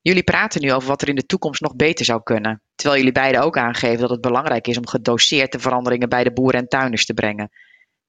Jullie 0.02 0.22
praten 0.22 0.60
nu 0.60 0.72
over 0.72 0.88
wat 0.88 1.02
er 1.02 1.08
in 1.08 1.14
de 1.14 1.26
toekomst 1.26 1.60
nog 1.60 1.76
beter 1.76 2.04
zou 2.04 2.22
kunnen. 2.22 2.62
Terwijl 2.74 2.98
jullie 2.98 3.14
beiden 3.14 3.42
ook 3.42 3.56
aangeven 3.56 4.00
dat 4.00 4.10
het 4.10 4.20
belangrijk 4.20 4.66
is 4.66 4.78
om 4.78 4.86
gedoseerd 4.86 5.52
de 5.52 5.58
veranderingen 5.58 6.08
bij 6.08 6.24
de 6.24 6.32
boeren 6.32 6.60
en 6.60 6.68
tuinders 6.68 7.06
te 7.06 7.14
brengen. 7.14 7.50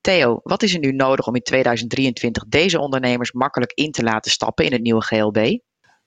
Theo, 0.02 0.40
wat 0.44 0.64
is 0.64 0.74
er 0.74 0.80
nu 0.80 0.92
nodig 0.92 1.28
om 1.28 1.36
in 1.36 1.42
2023 1.42 2.44
deze 2.48 2.80
ondernemers 2.80 3.32
makkelijk 3.32 3.72
in 3.72 3.92
te 3.92 4.04
laten 4.04 4.32
stappen 4.32 4.66
in 4.66 4.72
het 4.72 4.82
nieuwe 4.82 5.02
GLB? 5.02 5.58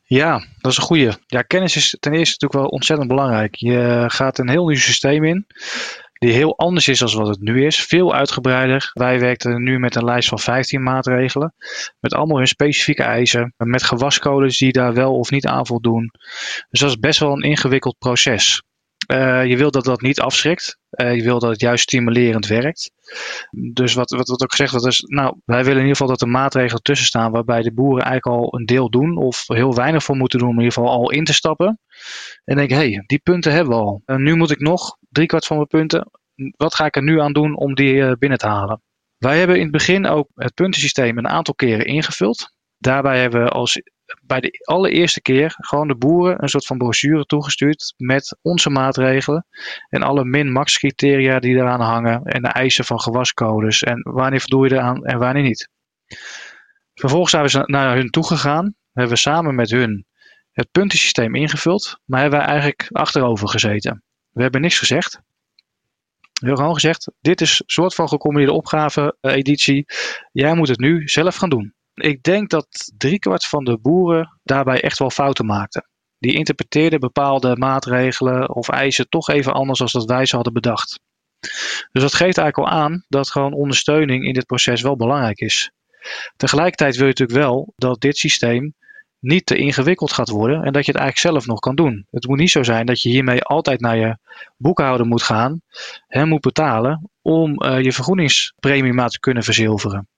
Ja, 0.03 0.45
dat 0.59 0.73
is 0.73 0.79
een 0.79 0.85
goede. 0.85 1.19
Ja, 1.27 1.43
kennis 1.43 1.77
is 1.77 1.97
ten 2.01 2.13
eerste 2.13 2.37
natuurlijk 2.39 2.53
wel 2.53 2.69
ontzettend 2.69 3.09
belangrijk. 3.09 3.55
Je 3.55 4.05
gaat 4.07 4.39
een 4.39 4.49
heel 4.49 4.67
nieuw 4.67 4.77
systeem 4.77 5.25
in 5.25 5.47
die 6.27 6.35
heel 6.35 6.59
anders 6.59 6.89
is 6.89 6.99
dan 6.99 7.15
wat 7.15 7.29
het 7.29 7.41
nu 7.41 7.67
is. 7.67 7.85
Veel 7.85 8.15
uitgebreider. 8.15 8.91
Wij 8.93 9.21
werken 9.21 9.63
nu 9.63 9.79
met 9.79 9.95
een 9.95 10.05
lijst 10.05 10.29
van 10.29 10.39
15 10.39 10.83
maatregelen. 10.83 11.55
Met 12.01 12.15
allemaal 12.15 12.37
hun 12.37 12.47
specifieke 12.47 13.03
eisen. 13.03 13.55
Met 13.57 13.83
gewascodes 13.83 14.59
die 14.59 14.73
daar 14.73 14.95
wel 14.95 15.15
of 15.19 15.31
niet 15.31 15.47
aan 15.47 15.67
voldoen. 15.67 16.11
Dus 16.71 16.81
dat 16.81 16.89
is 16.89 16.99
best 16.99 17.21
wel 17.21 17.33
een 17.33 17.43
ingewikkeld 17.43 17.99
proces. 17.99 18.63
Uh, 19.13 19.45
je 19.45 19.57
wil 19.57 19.71
dat 19.71 19.85
dat 19.85 20.01
niet 20.01 20.21
afschrikt. 20.21 20.79
Uh, 20.91 21.17
je 21.17 21.23
wil 21.23 21.39
dat 21.39 21.51
het 21.51 21.61
juist 21.61 21.83
stimulerend 21.83 22.47
werkt. 22.47 22.91
Dus 23.73 23.95
wat, 23.95 24.11
wat, 24.11 24.29
wat 24.29 24.43
ook 24.43 24.51
gezegd 24.51 24.71
wordt 24.71 24.87
is, 24.87 25.01
nou, 25.07 25.37
wij 25.45 25.65
willen 25.65 25.81
in 25.81 25.87
ieder 25.89 25.97
geval 25.97 26.09
dat 26.09 26.21
er 26.21 26.29
maatregelen 26.29 26.83
tussen 26.83 27.07
staan 27.07 27.33
waarbij 27.33 27.63
de 27.63 27.73
boeren 27.73 28.05
eigenlijk 28.05 28.39
al 28.39 28.59
een 28.59 28.67
deel 28.67 28.91
doen 28.91 29.17
of 29.17 29.45
heel 29.47 29.75
weinig 29.75 30.05
voor 30.05 30.17
moeten 30.17 30.39
doen 30.39 30.49
om 30.49 30.55
in 30.55 30.63
ieder 30.63 30.75
geval 30.75 30.91
al 30.91 31.11
in 31.11 31.25
te 31.25 31.35
stappen. 31.35 31.81
En 32.45 32.57
denk, 32.57 32.71
hé, 32.71 32.77
hey, 32.77 33.05
die 33.07 33.19
punten 33.19 33.53
hebben 33.53 33.75
we 33.75 33.81
al. 33.81 34.03
En 34.05 34.23
nu 34.23 34.37
moet 34.37 34.51
ik 34.51 34.61
nog 34.61 34.97
driekwart 35.17 35.47
van 35.47 35.57
mijn 35.57 35.69
punten. 35.69 36.11
Wat 36.57 36.75
ga 36.75 36.85
ik 36.85 36.97
er 36.97 37.03
nu 37.03 37.21
aan 37.21 37.33
doen 37.33 37.57
om 37.57 37.75
die 37.75 37.95
uh, 37.95 38.13
binnen 38.19 38.39
te 38.39 38.47
halen? 38.47 38.83
Wij 39.19 39.39
hebben 39.39 39.57
in 39.57 39.63
het 39.63 39.73
begin 39.73 40.07
ook 40.07 40.29
het 40.35 40.55
puntensysteem 40.55 41.19
een 41.19 41.29
aantal 41.29 41.55
keren 41.55 41.87
ingevuld. 41.87 42.55
Daarbij 42.79 43.21
hebben 43.21 43.43
we 43.43 43.49
als 43.49 43.81
bij 44.23 44.41
de 44.41 44.63
allereerste 44.65 45.23
keer 45.23 45.55
gewoon 45.57 45.89
de 45.89 45.97
boeren 45.97 46.43
een 46.43 46.49
soort 46.49 46.67
van 46.67 46.79
brochure 46.79 47.25
toegestuurd 47.25 47.95
met 47.97 48.39
onze 48.43 48.71
maatregelen 48.71 49.47
en 49.89 50.03
alle 50.03 50.25
min-max 50.25 50.79
criteria 50.79 51.39
die 51.39 51.57
eraan 51.57 51.81
hangen 51.81 52.23
en 52.23 52.43
de 52.43 52.49
eisen 52.49 52.85
van 52.85 53.01
gewascodes 53.01 53.83
en 53.83 54.01
wanneer 54.03 54.41
voldoe 54.41 54.69
je 54.69 54.75
eraan 54.75 55.05
en 55.05 55.19
wanneer 55.19 55.43
niet. 55.43 55.69
Vervolgens 56.95 57.31
zijn 57.31 57.67
we 57.67 57.73
naar 57.73 57.97
hun 57.97 58.11
toegegaan, 58.11 58.75
hebben 58.93 59.13
we 59.13 59.19
samen 59.19 59.55
met 59.55 59.71
hun 59.71 60.07
het 60.53 60.71
puntensysteem 60.71 61.35
ingevuld, 61.35 62.01
maar 62.05 62.21
hebben 62.21 62.39
wij 62.39 62.49
eigenlijk 62.49 62.89
achterover 62.91 63.49
gezeten. 63.49 64.05
We 64.37 64.43
hebben 64.43 64.61
niks 64.61 64.79
gezegd. 64.79 65.21
We 66.21 66.47
hebben 66.47 66.57
gewoon 66.57 66.75
gezegd, 66.75 67.11
dit 67.21 67.41
is 67.41 67.59
een 67.59 67.65
soort 67.67 67.95
van 67.95 68.09
gecombineerde 68.09 68.55
opgave 68.55 69.17
editie. 69.21 69.85
Jij 70.33 70.55
moet 70.55 70.69
het 70.69 70.79
nu 70.79 71.09
zelf 71.09 71.37
gaan 71.37 71.49
doen. 71.49 71.75
Ik 71.95 72.23
denk 72.23 72.51
dat 72.51 72.93
driekwart 72.97 73.47
van 73.47 73.65
de 73.65 73.79
boeren 73.79 74.39
daarbij 74.43 74.81
echt 74.81 74.99
wel 74.99 75.11
fouten 75.11 75.47
maakten. 75.47 75.89
Die 76.19 76.35
interpreteerden 76.35 77.01
bepaalde 77.01 77.57
maatregelen 77.57 78.55
of 78.55 78.69
eisen 78.69 79.09
toch 79.09 79.29
even 79.29 79.53
anders 79.53 79.79
dan 79.79 79.89
dat 79.93 80.05
wij 80.05 80.27
ze 80.27 80.35
hadden 80.35 80.53
bedacht. 80.53 81.01
Dus 81.93 82.03
dat 82.03 82.15
geeft 82.15 82.39
eigenlijk 82.39 82.59
al 82.59 82.79
aan 82.79 83.05
dat 83.09 83.31
gewoon 83.31 83.53
ondersteuning 83.53 84.25
in 84.25 84.33
dit 84.33 84.47
proces 84.47 84.83
wel 84.83 84.97
belangrijk 84.97 85.39
is. 85.39 85.71
Tegelijkertijd 86.37 86.97
wil 86.97 87.07
je 87.07 87.11
natuurlijk 87.11 87.39
wel 87.39 87.73
dat 87.77 88.01
dit 88.01 88.17
systeem 88.17 88.75
niet 89.27 89.47
te 89.47 89.57
ingewikkeld 89.57 90.13
gaat 90.13 90.29
worden 90.29 90.63
en 90.63 90.73
dat 90.73 90.87
je 90.87 90.93
het 90.93 91.01
eigenlijk 91.01 91.19
zelf 91.19 91.47
nog 91.47 91.59
kan 91.59 91.75
doen. 91.75 92.07
Het 92.11 92.27
moet 92.27 92.39
niet 92.39 92.51
zo 92.51 92.63
zijn 92.63 92.87
dat 92.87 93.03
je 93.03 93.09
hiermee 93.09 93.43
altijd 93.43 93.81
naar 93.81 93.97
je 93.97 94.19
boekhouder 94.57 95.07
moet 95.07 95.23
gaan 95.23 95.61
en 96.09 96.29
moet 96.29 96.41
betalen 96.41 97.11
om 97.23 97.63
uh, 97.63 97.81
je 97.81 97.93
vergroeningspremie 97.93 98.93
maar 98.93 99.09
te 99.09 99.21
kunnen 99.21 99.43
verzilveren. 99.43 100.09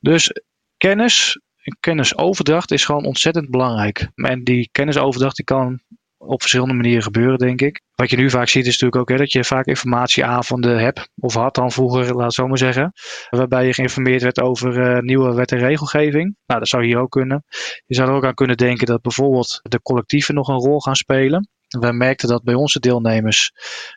Dus 0.00 0.32
kennis, 0.76 1.40
kennisoverdracht 1.80 2.70
is 2.70 2.84
gewoon 2.84 3.04
ontzettend 3.04 3.50
belangrijk. 3.50 4.08
En 4.14 4.44
die 4.44 4.68
kennisoverdracht 4.72 5.36
die 5.36 5.44
kan 5.44 5.80
op 6.18 6.40
verschillende 6.40 6.74
manieren 6.74 7.02
gebeuren, 7.02 7.38
denk 7.38 7.60
ik. 7.60 7.80
Wat 7.94 8.10
je 8.10 8.16
nu 8.16 8.30
vaak 8.30 8.48
ziet 8.48 8.66
is 8.66 8.78
natuurlijk 8.80 8.96
ook 8.96 9.08
hè, 9.08 9.16
dat 9.16 9.32
je 9.32 9.44
vaak 9.44 9.66
informatieavonden 9.66 10.78
hebt, 10.78 11.08
of 11.20 11.34
had 11.34 11.54
dan 11.54 11.70
vroeger, 11.72 12.14
laat 12.14 12.24
het 12.24 12.34
zo 12.34 12.46
maar 12.46 12.58
zeggen, 12.58 12.92
waarbij 13.30 13.66
je 13.66 13.74
geïnformeerd 13.74 14.22
werd 14.22 14.40
over 14.40 14.96
uh, 14.96 14.98
nieuwe 14.98 15.34
wet 15.34 15.52
en 15.52 15.58
regelgeving. 15.58 16.36
Nou, 16.46 16.60
dat 16.60 16.68
zou 16.68 16.84
hier 16.84 16.98
ook 16.98 17.10
kunnen. 17.10 17.44
Je 17.86 17.94
zou 17.94 18.08
er 18.08 18.14
ook 18.14 18.24
aan 18.24 18.34
kunnen 18.34 18.56
denken 18.56 18.86
dat 18.86 19.02
bijvoorbeeld 19.02 19.60
de 19.62 19.82
collectieven 19.82 20.34
nog 20.34 20.48
een 20.48 20.58
rol 20.58 20.80
gaan 20.80 20.96
spelen. 20.96 21.48
Wij 21.68 21.92
merkten 21.92 22.28
dat 22.28 22.42
bij 22.42 22.54
onze 22.54 22.80
deelnemers 22.80 23.52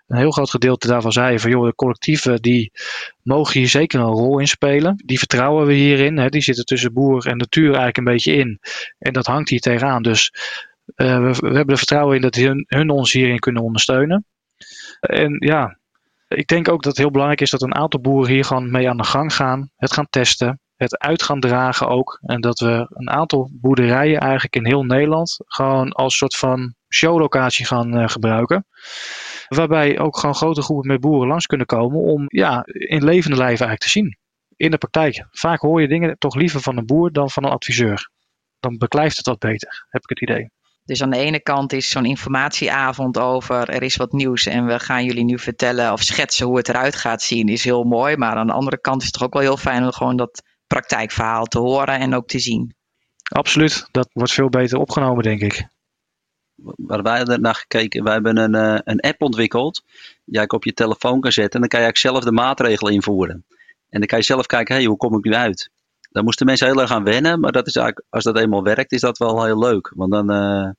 een 0.07 0.17
heel 0.17 0.31
groot 0.31 0.49
gedeelte 0.49 0.87
daarvan 0.87 1.11
zei 1.11 1.39
van 1.39 1.49
joh, 1.49 1.65
de 1.65 1.75
collectieven 1.75 2.41
die 2.41 2.71
mogen 3.23 3.59
hier 3.59 3.69
zeker 3.69 3.99
een 3.99 4.05
rol 4.05 4.39
in 4.39 4.47
spelen. 4.47 5.03
Die 5.05 5.17
vertrouwen 5.17 5.65
we 5.65 5.73
hierin. 5.73 6.17
Hè. 6.17 6.29
Die 6.29 6.41
zitten 6.41 6.65
tussen 6.65 6.93
boer 6.93 7.27
en 7.27 7.37
natuur 7.37 7.65
eigenlijk 7.65 7.97
een 7.97 8.03
beetje 8.03 8.35
in. 8.35 8.59
En 8.99 9.13
dat 9.13 9.25
hangt 9.25 9.49
hier 9.49 9.59
tegenaan. 9.59 10.01
Dus 10.01 10.33
uh, 10.95 11.31
we, 11.31 11.47
hebben 11.47 11.67
er 11.67 11.77
vertrouwen 11.77 12.15
in 12.15 12.21
dat 12.21 12.35
hun, 12.35 12.65
hun 12.67 12.89
ons 12.89 13.11
hierin 13.11 13.39
kunnen 13.39 13.63
ondersteunen. 13.63 14.25
En 14.99 15.35
ja, 15.39 15.77
ik 16.27 16.47
denk 16.47 16.69
ook 16.69 16.83
dat 16.83 16.91
het 16.91 17.01
heel 17.01 17.11
belangrijk 17.11 17.41
is 17.41 17.49
dat 17.49 17.61
een 17.61 17.75
aantal 17.75 18.01
boeren 18.01 18.31
hier 18.31 18.45
gewoon 18.45 18.71
mee 18.71 18.89
aan 18.89 18.97
de 18.97 19.03
gang 19.03 19.33
gaan. 19.33 19.69
Het 19.75 19.93
gaan 19.93 20.07
testen 20.09 20.59
het 20.81 20.99
uit 20.99 21.23
gaan 21.23 21.39
dragen 21.39 21.87
ook. 21.87 22.19
En 22.21 22.41
dat 22.41 22.59
we 22.59 22.85
een 22.89 23.09
aantal 23.09 23.49
boerderijen 23.53 24.19
eigenlijk 24.19 24.55
in 24.55 24.65
heel 24.65 24.83
Nederland 24.83 25.35
gewoon 25.45 25.91
als 25.91 26.17
soort 26.17 26.35
van 26.35 26.75
showlocatie 26.93 27.65
gaan 27.65 27.97
uh, 27.97 28.07
gebruiken. 28.07 28.65
Waarbij 29.47 29.99
ook 29.99 30.17
gewoon 30.17 30.35
grote 30.35 30.61
groepen 30.61 30.87
met 30.87 30.99
boeren 30.99 31.27
langs 31.27 31.45
kunnen 31.45 31.67
komen 31.67 31.99
om 31.99 32.25
ja, 32.27 32.61
in 32.65 33.03
levende 33.03 33.37
lijven 33.37 33.65
eigenlijk 33.65 33.81
te 33.81 33.89
zien. 33.89 34.17
In 34.55 34.71
de 34.71 34.77
praktijk. 34.77 35.25
Vaak 35.31 35.59
hoor 35.59 35.81
je 35.81 35.87
dingen 35.87 36.17
toch 36.17 36.35
liever 36.35 36.61
van 36.61 36.77
een 36.77 36.85
boer 36.85 37.11
dan 37.11 37.29
van 37.29 37.43
een 37.43 37.51
adviseur. 37.51 38.09
Dan 38.59 38.77
beklijft 38.77 39.17
het 39.17 39.25
wat 39.25 39.39
beter, 39.39 39.85
heb 39.89 40.01
ik 40.01 40.09
het 40.09 40.21
idee. 40.21 40.49
Dus 40.83 41.01
aan 41.01 41.09
de 41.09 41.17
ene 41.17 41.39
kant 41.39 41.73
is 41.73 41.89
zo'n 41.89 42.05
informatieavond 42.05 43.17
over 43.17 43.69
er 43.69 43.83
is 43.83 43.95
wat 43.95 44.11
nieuws 44.11 44.45
en 44.45 44.65
we 44.65 44.79
gaan 44.79 45.05
jullie 45.05 45.23
nu 45.23 45.39
vertellen 45.39 45.91
of 45.91 46.01
schetsen 46.01 46.45
hoe 46.45 46.57
het 46.57 46.69
eruit 46.69 46.95
gaat 46.95 47.21
zien, 47.21 47.47
is 47.47 47.63
heel 47.63 47.83
mooi. 47.83 48.17
Maar 48.17 48.35
aan 48.35 48.47
de 48.47 48.53
andere 48.53 48.79
kant 48.81 49.01
is 49.01 49.05
het 49.05 49.13
toch 49.13 49.23
ook 49.23 49.33
wel 49.33 49.41
heel 49.41 49.57
fijn 49.57 49.83
om 49.83 49.91
gewoon 49.91 50.15
dat 50.15 50.43
praktijkverhaal 50.67 51.45
te 51.45 51.59
horen 51.59 51.99
en 51.99 52.15
ook 52.15 52.27
te 52.27 52.39
zien. 52.39 52.75
Absoluut, 53.31 53.87
dat 53.91 54.09
wordt 54.13 54.31
veel 54.31 54.49
beter 54.49 54.77
opgenomen, 54.77 55.23
denk 55.23 55.41
ik. 55.41 55.67
Waar 56.75 57.01
wij 57.01 57.23
er 57.23 57.39
naar 57.39 57.55
gekeken, 57.55 58.03
wij 58.03 58.13
hebben 58.13 58.37
een, 58.37 58.55
uh, 58.55 58.79
een 58.83 58.99
app 58.99 59.21
ontwikkeld 59.21 59.83
die 60.25 60.41
ik 60.41 60.53
op 60.53 60.63
je 60.63 60.73
telefoon 60.73 61.19
kan 61.19 61.31
zetten 61.31 61.53
en 61.53 61.59
dan 61.59 61.69
kan 61.69 61.79
je 61.79 61.85
eigenlijk 61.85 62.15
zelf 62.15 62.33
de 62.33 62.41
maatregelen 62.41 62.93
invoeren. 62.93 63.45
En 63.89 63.99
dan 63.99 64.07
kan 64.07 64.17
je 64.17 64.23
zelf 64.23 64.45
kijken, 64.45 64.75
hey, 64.75 64.85
hoe 64.85 64.97
kom 64.97 65.17
ik 65.17 65.23
nu 65.23 65.33
uit? 65.33 65.71
Daar 66.11 66.23
moesten 66.23 66.45
mensen 66.45 66.67
heel 66.67 66.81
erg 66.81 66.91
aan 66.91 67.03
wennen, 67.03 67.39
maar 67.39 67.51
dat 67.51 67.67
is 67.67 67.75
eigenlijk, 67.75 68.07
als 68.09 68.23
dat 68.23 68.37
eenmaal 68.37 68.63
werkt, 68.63 68.91
is 68.91 69.01
dat 69.01 69.17
wel 69.17 69.43
heel 69.43 69.59
leuk. 69.59 69.91
Want 69.95 70.11
dan, 70.11 70.31
uh, 70.31 70.69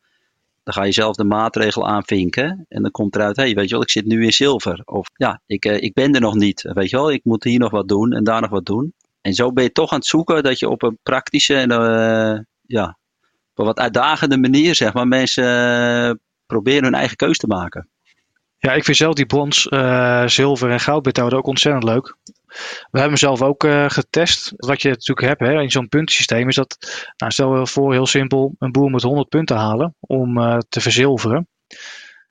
dan 0.63 0.75
ga 0.75 0.85
je 0.85 0.93
zelf 0.93 1.17
de 1.17 1.25
maatregel 1.25 1.89
aanvinken 1.89 2.65
en 2.69 2.83
dan 2.83 2.91
komt 2.91 3.15
eruit, 3.17 3.37
hey, 3.37 3.55
weet 3.55 3.69
je 3.69 3.75
wel, 3.75 3.83
ik 3.83 3.91
zit 3.91 4.07
nu 4.07 4.25
in 4.25 4.33
zilver. 4.33 4.83
Of 4.85 5.09
ja, 5.15 5.41
ik, 5.47 5.65
uh, 5.65 5.83
ik 5.83 5.95
ben 5.95 6.15
er 6.15 6.21
nog 6.21 6.35
niet, 6.35 6.63
weet 6.63 6.91
je 6.91 6.97
wel, 6.97 7.13
ik 7.13 7.25
moet 7.25 7.45
hier 7.45 7.59
nog 7.59 7.71
wat 7.71 7.89
doen 7.89 8.13
en 8.13 8.25
daar 8.25 8.41
nog 8.41 8.51
wat 8.51 8.67
doen. 8.67 8.95
En 9.21 9.33
zo 9.35 9.53
ben 9.53 9.65
je 9.65 9.73
toch 9.73 9.91
aan 9.91 9.99
het 9.99 10.07
zoeken 10.07 10.43
dat 10.43 10.59
je 10.59 10.69
op 10.69 10.83
een 10.83 10.99
praktische 11.03 11.55
en 11.55 11.71
uh, 11.71 12.39
ja, 12.67 12.99
op 13.51 13.59
een 13.59 13.65
wat 13.65 13.79
uitdagende 13.79 14.39
manier, 14.39 14.75
zeg 14.75 14.93
maar, 14.93 15.09
mensen 15.09 16.21
proberen 16.47 16.85
hun 16.85 16.95
eigen 16.95 17.17
keus 17.17 17.39
te 17.39 17.47
maken. 17.47 17.89
Ja, 18.59 18.73
ik 18.73 18.85
vind 18.85 18.97
zelf 18.97 19.15
die 19.15 19.27
brons, 19.27 19.63
zilver 20.27 20.71
en 20.71 20.81
goudmethode 20.81 21.37
ook 21.37 21.47
ontzettend 21.47 21.85
leuk. 21.85 22.17
We 22.91 23.01
hebben 23.01 23.19
zelf 23.19 23.43
ook 23.43 23.65
uh, 23.65 23.89
getest. 23.89 24.53
Wat 24.57 24.83
je 24.83 24.89
natuurlijk 24.89 25.27
hebt 25.27 25.41
hè, 25.41 25.61
in 25.61 25.71
zo'n 25.71 25.89
puntensysteem 25.89 26.49
is 26.49 26.55
dat, 26.55 26.77
nou, 27.17 27.33
stel 27.33 27.59
je 27.59 27.67
voor 27.67 27.93
heel 27.93 28.07
simpel, 28.07 28.55
een 28.59 28.73
boer 28.73 28.91
moet 28.91 29.03
100 29.03 29.29
punten 29.29 29.57
halen 29.57 29.95
om 30.01 30.39
uh, 30.39 30.59
te 30.69 30.81
verzilveren. 30.81 31.49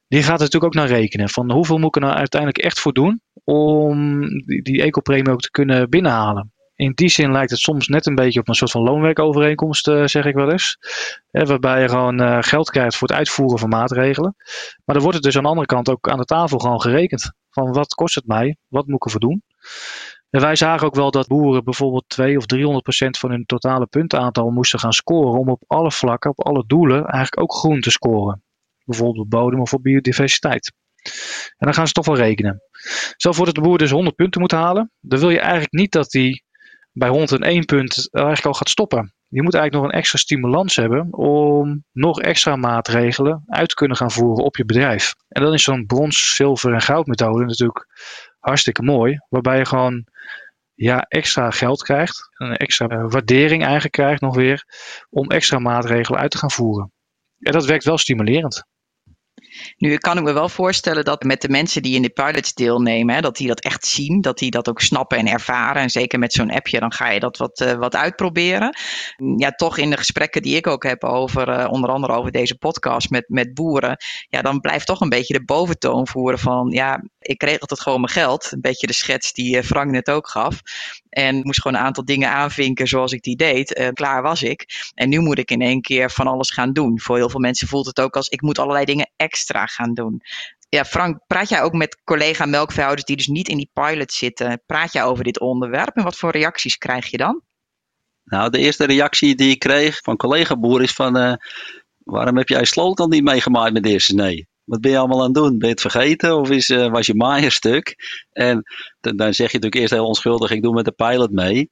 Die 0.08 0.24
gaat 0.24 0.38
er 0.38 0.44
natuurlijk 0.44 0.64
ook 0.64 0.74
naar 0.74 0.98
rekenen. 0.98 1.30
Van 1.30 1.52
hoeveel 1.52 1.78
moet 1.78 1.88
ik 1.88 1.96
er 1.96 2.02
nou 2.02 2.14
uiteindelijk 2.14 2.64
echt 2.64 2.80
voor 2.80 2.94
doen 2.94 3.22
om 3.44 4.20
die, 4.46 4.62
die 4.62 4.82
ecopremie 4.82 5.32
ook 5.32 5.42
te 5.42 5.52
kunnen 5.52 5.90
binnenhalen 5.90 6.52
in 6.82 6.92
die 6.96 7.10
zin 7.10 7.32
lijkt 7.32 7.52
het 7.52 7.60
soms 7.60 7.88
net 7.88 8.06
een 8.06 8.16
beetje 8.16 8.40
op 8.40 8.48
een 8.48 8.56
soort 8.56 8.72
van 8.72 8.82
loonwerkovereenkomst, 8.82 9.88
uh, 9.88 10.06
zeg 10.06 10.26
ik 10.26 10.34
wel 10.34 10.52
eens. 10.52 10.78
waarbij 11.32 11.82
je 11.82 11.90
gewoon 11.90 12.44
geld 12.44 12.70
krijgt 12.70 12.96
voor 12.96 13.08
het 13.08 13.18
uitvoeren 13.18 13.60
van 13.60 13.70
maatregelen. 13.70 14.36
Maar 14.86 14.96
dan 14.96 15.04
wordt 15.04 15.18
het 15.18 15.24
dus 15.24 15.38
aan 15.38 15.44
de 15.44 15.50
andere 15.50 15.68
kant 15.68 15.90
ook 15.90 16.10
aan 16.10 16.18
de 16.18 16.26
tafel 16.26 16.60
gewoon 16.60 16.82
gerekend. 16.82 17.32
Van 17.50 17.74
wat 17.74 17.94
kost 17.94 18.16
het 18.16 18.28
mij? 18.28 18.58
Wat 18.68 18.86
moet 18.86 18.96
ik 18.96 19.06
ervoor 19.06 19.20
doen? 19.20 19.44
En 20.30 20.42
wij 20.42 20.56
zagen 20.56 20.88
ook 20.88 20.96
wel 20.96 21.12
dat 21.12 21.28
boeren 21.28 21.64
bijvoorbeeld 21.64 22.04
2 22.08 22.38
of 22.38 22.46
300 22.46 22.84
procent 22.84 23.18
van 23.18 23.30
hun 23.30 23.46
totale 23.46 23.86
puntenaantal 23.86 24.50
moesten 24.50 24.80
gaan 24.80 24.94
scoren 24.94 25.40
om 25.40 25.50
op 25.50 25.64
alle 25.68 25.92
vlakken, 25.92 26.30
op 26.30 26.46
alle 26.46 26.64
doelen, 26.68 27.06
eigenlijk 27.06 27.42
ook 27.42 27.54
groen 27.54 27.82
te 27.82 27.92
scoren. 27.92 28.44
Bijvoorbeeld 28.86 29.26
op 29.26 29.30
bodem 29.30 29.62
of 29.62 29.74
op 29.74 29.84
biodiversiteit. 29.84 30.74
En 31.58 31.66
dan 31.66 31.74
gaan 31.74 31.88
ze 31.88 31.94
toch 31.94 32.06
wel 32.06 32.16
rekenen. 32.16 32.62
Stel 33.16 33.34
voor 33.34 33.46
dat 33.46 33.56
de 33.56 33.62
boer 33.62 33.78
dus 33.78 33.92
100 33.92 34.16
punten 34.16 34.42
moet 34.42 34.52
halen. 34.52 34.92
Dan 35.00 35.20
wil 35.20 35.30
je 35.30 35.40
eigenlijk 35.40 35.74
niet 35.74 35.92
dat 35.92 36.14
hij 36.14 36.44
bij 36.92 37.10
101 37.10 37.66
punt 37.66 38.10
eigenlijk 38.12 38.46
al 38.46 38.54
gaat 38.54 38.70
stoppen. 38.70 39.14
Je 39.28 39.44
moet 39.44 39.54
eigenlijk 39.54 39.84
nog 39.84 39.94
een 39.94 40.00
extra 40.00 40.18
stimulans 40.18 40.76
hebben 40.76 41.14
om 41.14 41.84
nog 41.92 42.22
extra 42.22 42.56
maatregelen 42.56 43.44
uit 43.48 43.70
te 43.70 43.76
kunnen 43.76 43.98
gaan 43.98 44.12
voeren 44.12 44.44
op 44.44 44.58
je 44.58 44.66
bedrijf. 44.66 45.14
En 45.28 45.44
dan 45.44 45.54
is 45.54 45.64
zo'n 45.64 45.86
brons, 45.86 46.36
zilver 46.36 46.74
en 46.74 46.82
goud 46.82 47.08
methode 47.08 47.46
natuurlijk 47.46 47.88
hartstikke 48.42 48.84
mooi. 48.84 49.18
Waarbij 49.30 49.58
je 49.58 49.66
gewoon 49.66 50.06
ja, 50.74 51.02
extra 51.02 51.52
geld 51.52 51.84
krijgt, 51.84 52.30
een 52.38 52.56
extra 52.56 52.88
eh, 52.88 53.06
waardering 53.08 53.64
eigenlijk 53.64 53.94
krijgt 53.94 54.22
nog 54.22 54.36
weer, 54.36 54.66
om 55.10 55.30
extra 55.30 55.60
maatregelen 55.60 56.20
uit 56.20 56.32
te 56.32 56.38
gaan 56.38 56.52
voeren. 56.52 56.92
En 57.40 57.52
dat 57.52 57.66
werkt 57.66 57.84
wel 57.84 57.98
stimulerend. 57.98 58.64
Nu 59.78 59.98
kan 59.98 60.18
ik 60.18 60.24
me 60.24 60.34
wel 60.34 60.50
voorstellen 60.50 61.06
dat 61.06 61.24
met 61.24 61.42
de 61.42 61.50
mensen 61.50 61.82
die 61.82 61.96
in 61.96 62.02
de 62.02 62.10
pilots 62.10 62.54
deelnemen, 62.54 63.16
hè, 63.16 63.22
dat 63.22 63.38
die 63.38 63.48
dat 63.48 63.60
echt 63.60 63.86
zien, 63.86 64.22
dat 64.22 64.38
die 64.38 64.52
dat 64.52 64.70
ook 64.70 64.82
snappen 64.82 65.18
en 65.18 65.28
ervaren. 65.28 65.82
En 65.82 65.90
zeker 65.90 66.20
met 66.20 66.34
zo'n 66.34 66.52
appje, 66.52 66.80
dan 66.80 66.94
ga 66.94 67.10
je 67.10 67.20
dat 67.20 67.38
wat, 67.38 67.60
uh, 67.60 67.74
wat 67.74 67.96
uitproberen. 67.96 68.76
Ja, 69.38 69.52
toch 69.52 69.78
in 69.78 69.90
de 69.90 69.98
gesprekken 69.98 70.42
die 70.42 70.56
ik 70.56 70.68
ook 70.68 70.84
heb 70.84 71.04
over, 71.04 71.60
uh, 71.60 71.68
onder 71.70 71.90
andere 71.90 72.14
over 72.14 72.32
deze 72.32 72.58
podcast 72.58 73.10
met, 73.10 73.26
met 73.28 73.54
boeren, 73.54 73.98
ja, 74.28 74.42
dan 74.42 74.60
blijft 74.60 74.86
toch 74.86 75.02
een 75.02 75.10
beetje 75.10 75.34
de 75.34 75.46
boventoon 75.46 76.08
voeren 76.08 76.40
van, 76.40 76.70
ja, 76.70 77.04
ik 77.22 77.38
kreeg 77.38 77.60
altijd 77.60 77.82
gewoon 77.82 78.02
mijn 78.02 78.14
geld. 78.14 78.52
Een 78.52 78.62
beetje 78.62 78.88
de 78.88 78.94
schets 78.94 79.34
die 79.34 79.58
eh, 79.58 79.64
Frank 79.64 79.92
net 79.92 80.10
ook 80.10 80.28
gaf. 80.30 80.62
En 81.10 81.36
moest 81.36 81.62
gewoon 81.62 81.78
een 81.78 81.86
aantal 81.86 82.06
dingen 82.06 82.30
aanvinken 82.30 82.88
zoals 82.88 83.12
ik 83.12 83.22
die 83.22 83.36
deed. 83.36 83.80
Uh, 83.80 83.88
klaar 83.90 84.22
was 84.22 84.44
ik. 84.44 84.92
En 84.94 85.10
nu 85.10 85.20
moet 85.20 85.38
ik 85.38 85.52
in 85.52 85.62
één 85.62 85.82
keer 85.82 86.12
van 86.12 86.28
alles 86.28 86.52
gaan 86.52 86.74
doen. 86.74 87.00
Voor 87.00 87.18
heel 87.18 87.30
veel 87.30 87.40
mensen 87.40 87.68
voelt 87.68 87.86
het 87.86 88.00
ook 88.00 88.16
als 88.16 88.30
ik 88.30 88.42
moet 88.42 88.60
allerlei 88.60 88.86
dingen 88.86 89.12
extra 89.16 89.66
gaan 89.66 89.94
doen. 89.94 90.22
Ja, 90.70 90.86
Frank, 90.86 91.20
praat 91.28 91.50
jij 91.50 91.62
ook 91.62 91.74
met 91.74 92.02
collega 92.04 92.46
melkveehouders 92.46 93.06
die 93.06 93.16
dus 93.16 93.28
niet 93.28 93.48
in 93.48 93.58
die 93.58 93.70
pilot 93.74 94.14
zitten? 94.14 94.62
Praat 94.66 94.94
jij 94.94 95.04
over 95.04 95.24
dit 95.24 95.40
onderwerp 95.40 95.96
en 95.96 96.04
wat 96.04 96.18
voor 96.18 96.32
reacties 96.32 96.78
krijg 96.78 97.08
je 97.08 97.18
dan? 97.18 97.42
Nou, 98.24 98.50
de 98.50 98.58
eerste 98.58 98.86
reactie 98.86 99.36
die 99.36 99.50
ik 99.50 99.60
kreeg 99.60 100.00
van 100.04 100.16
collega-boer 100.16 100.82
is 100.82 100.94
van... 100.94 101.18
Uh, 101.18 101.34
waarom 101.98 102.38
heb 102.38 102.48
jij 102.48 102.66
slootkant 102.66 103.12
niet 103.12 103.24
meegemaakt 103.24 103.74
met 103.74 103.84
de 103.84 103.90
eerste 103.90 104.16
nee? 104.16 104.48
Wat 104.72 104.82
ben 104.82 104.92
je 104.92 104.98
allemaal 104.98 105.20
aan 105.20 105.26
het 105.26 105.34
doen? 105.34 105.58
Ben 105.58 105.68
je 105.68 105.74
het 105.74 105.82
vergeten 105.82 106.38
of 106.38 106.50
is, 106.50 106.70
uh, 106.70 106.88
was 106.88 107.06
je 107.06 107.16
maaier 107.16 107.52
stuk? 107.52 107.96
En 108.32 108.64
dan 109.00 109.34
zeg 109.34 109.52
je 109.52 109.58
natuurlijk 109.58 109.76
eerst 109.76 109.94
heel 109.94 110.06
onschuldig, 110.06 110.52
ik 110.52 110.62
doe 110.62 110.74
met 110.74 110.86
de 110.86 110.92
pilot 110.92 111.32
mee. 111.32 111.70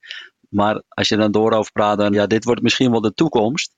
Maar 0.49 0.83
als 0.89 1.07
je 1.07 1.17
dan 1.17 1.31
door 1.31 1.51
over 1.51 1.71
praat, 1.71 1.97
dan 1.97 2.13
ja, 2.13 2.27
dit 2.27 2.43
wordt 2.43 2.61
misschien 2.61 2.91
wel 2.91 3.01
de 3.01 3.13
toekomst. 3.13 3.75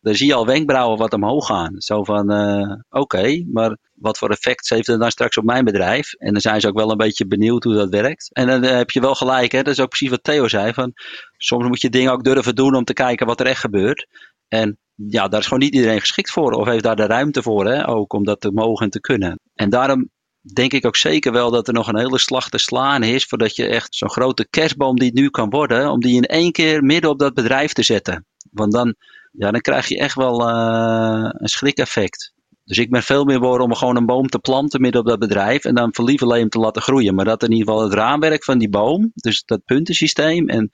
Dan 0.00 0.14
zie 0.14 0.26
je 0.26 0.34
al 0.34 0.46
wenkbrauwen 0.46 0.98
wat 0.98 1.12
omhoog 1.12 1.46
gaan. 1.46 1.74
Zo 1.76 2.04
van, 2.04 2.32
uh, 2.32 2.72
oké, 2.88 3.44
maar 3.52 3.76
wat 3.94 4.18
voor 4.18 4.30
effect 4.30 4.68
heeft 4.68 4.86
het 4.86 5.00
dan 5.00 5.10
straks 5.10 5.36
op 5.36 5.44
mijn 5.44 5.64
bedrijf? 5.64 6.12
En 6.12 6.32
dan 6.32 6.40
zijn 6.40 6.60
ze 6.60 6.68
ook 6.68 6.78
wel 6.78 6.90
een 6.90 6.96
beetje 6.96 7.26
benieuwd 7.26 7.64
hoe 7.64 7.74
dat 7.74 7.90
werkt. 7.90 8.28
En 8.32 8.46
dan 8.46 8.62
heb 8.62 8.90
je 8.90 9.00
wel 9.00 9.14
gelijk, 9.14 9.52
hè? 9.52 9.62
dat 9.62 9.72
is 9.72 9.80
ook 9.80 9.88
precies 9.88 10.10
wat 10.10 10.24
Theo 10.24 10.48
zei. 10.48 10.72
Van, 10.72 10.92
soms 11.36 11.66
moet 11.66 11.80
je 11.80 11.90
dingen 11.90 12.12
ook 12.12 12.24
durven 12.24 12.54
doen 12.54 12.74
om 12.74 12.84
te 12.84 12.92
kijken 12.92 13.26
wat 13.26 13.40
er 13.40 13.46
echt 13.46 13.60
gebeurt. 13.60 14.06
En 14.48 14.78
ja, 15.06 15.28
daar 15.28 15.40
is 15.40 15.46
gewoon 15.46 15.62
niet 15.62 15.74
iedereen 15.74 16.00
geschikt 16.00 16.30
voor. 16.30 16.52
Of 16.52 16.66
heeft 16.66 16.82
daar 16.82 16.96
de 16.96 17.06
ruimte 17.06 17.42
voor, 17.42 17.66
hè? 17.66 17.88
ook 17.88 18.12
om 18.12 18.24
dat 18.24 18.40
te 18.40 18.50
mogen 18.52 18.84
en 18.84 18.90
te 18.90 19.00
kunnen. 19.00 19.40
En 19.54 19.70
daarom 19.70 20.10
denk 20.54 20.72
ik 20.72 20.86
ook 20.86 20.96
zeker 20.96 21.32
wel 21.32 21.50
dat 21.50 21.68
er 21.68 21.74
nog 21.74 21.88
een 21.88 21.98
hele 21.98 22.18
slag 22.18 22.48
te 22.48 22.58
slaan 22.58 23.02
is. 23.02 23.24
Voordat 23.24 23.56
je 23.56 23.66
echt 23.66 23.94
zo'n 23.94 24.10
grote 24.10 24.46
kerstboom 24.50 24.98
die 24.98 25.08
het 25.08 25.16
nu 25.16 25.30
kan 25.30 25.50
worden. 25.50 25.90
Om 25.90 26.00
die 26.00 26.16
in 26.16 26.24
één 26.24 26.52
keer 26.52 26.82
midden 26.82 27.10
op 27.10 27.18
dat 27.18 27.34
bedrijf 27.34 27.72
te 27.72 27.82
zetten. 27.82 28.26
Want 28.50 28.72
dan, 28.72 28.94
ja, 29.32 29.50
dan 29.50 29.60
krijg 29.60 29.88
je 29.88 29.98
echt 29.98 30.14
wel 30.14 30.48
uh, 30.48 31.30
een 31.32 31.48
schrik-effect. 31.48 32.32
Dus 32.64 32.78
ik 32.78 32.90
ben 32.90 33.02
veel 33.02 33.24
meer 33.24 33.38
voor 33.38 33.60
om 33.60 33.74
gewoon 33.74 33.96
een 33.96 34.06
boom 34.06 34.26
te 34.26 34.38
planten 34.38 34.80
midden 34.80 35.00
op 35.00 35.06
dat 35.06 35.18
bedrijf. 35.18 35.64
En 35.64 35.74
dan 35.74 35.94
voor 35.94 36.04
lieverlee 36.04 36.48
te 36.48 36.58
laten 36.58 36.82
groeien. 36.82 37.14
Maar 37.14 37.24
dat 37.24 37.42
in 37.42 37.52
ieder 37.52 37.66
geval 37.66 37.82
het 37.82 37.92
raamwerk 37.92 38.44
van 38.44 38.58
die 38.58 38.68
boom. 38.68 39.10
Dus 39.14 39.44
dat 39.44 39.64
puntensysteem. 39.64 40.48
En 40.48 40.70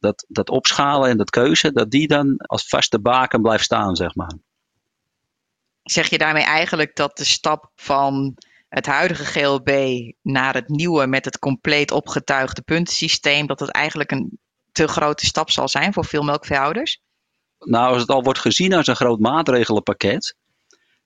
dat, 0.00 0.24
dat 0.28 0.50
opschalen 0.50 1.10
en 1.10 1.16
dat 1.16 1.30
keuze, 1.30 1.72
dat 1.72 1.90
die 1.90 2.08
dan 2.08 2.36
als 2.36 2.68
vaste 2.68 3.00
baken 3.00 3.42
blijft 3.42 3.64
staan, 3.64 3.96
zeg 3.96 4.14
maar. 4.14 4.38
Zeg 5.82 6.08
je 6.08 6.18
daarmee 6.18 6.42
eigenlijk 6.42 6.96
dat 6.96 7.16
de 7.16 7.24
stap 7.24 7.70
van 7.74 8.36
het 8.68 8.86
huidige 8.86 9.24
GLB 9.24 10.00
naar 10.22 10.54
het 10.54 10.68
nieuwe 10.68 11.06
met 11.06 11.24
het 11.24 11.38
compleet 11.38 11.90
opgetuigde 11.90 12.62
puntensysteem, 12.62 13.46
dat 13.46 13.60
het 13.60 13.70
eigenlijk 13.70 14.10
een 14.10 14.38
te 14.72 14.88
grote 14.88 15.26
stap 15.26 15.50
zal 15.50 15.68
zijn 15.68 15.92
voor 15.92 16.04
veel 16.04 16.22
melkveehouders? 16.22 17.00
Nou, 17.58 17.92
als 17.92 18.00
het 18.00 18.10
al 18.10 18.22
wordt 18.22 18.38
gezien 18.38 18.72
als 18.72 18.86
een 18.86 18.96
groot 18.96 19.18
maatregelenpakket, 19.18 20.36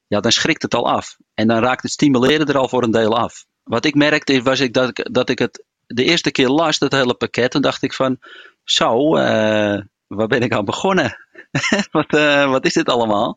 ja, 0.07 0.21
dan 0.21 0.33
schrikt 0.33 0.63
het 0.63 0.75
al 0.75 0.89
af. 0.89 1.17
En 1.35 1.49
dan 1.49 1.63
raakt 1.63 1.83
het 1.83 1.93
stimuleren 1.93 2.47
er 2.47 2.59
al 2.59 2.69
voor 2.69 2.83
een 2.83 2.91
deel 2.91 3.17
af. 3.17 3.45
Wat 3.63 3.85
ik 3.85 3.95
merkte 3.95 4.43
was 4.43 4.61
ik 4.61 4.73
dat, 4.73 4.89
ik, 4.89 5.13
dat 5.13 5.29
ik 5.29 5.39
het 5.39 5.65
de 5.87 6.05
eerste 6.05 6.31
keer 6.31 6.49
las, 6.49 6.79
dat 6.79 6.93
hele 6.93 7.15
pakket, 7.15 7.55
en 7.55 7.63
dacht 7.63 7.83
ik 7.83 7.93
van, 7.93 8.19
zo, 8.65 9.17
uh, 9.17 9.81
waar 10.07 10.27
ben 10.27 10.43
ik 10.43 10.53
aan 10.53 10.65
begonnen? 10.65 11.19
wat, 11.91 12.15
uh, 12.15 12.51
wat 12.51 12.65
is 12.65 12.73
dit 12.73 12.89
allemaal? 12.89 13.37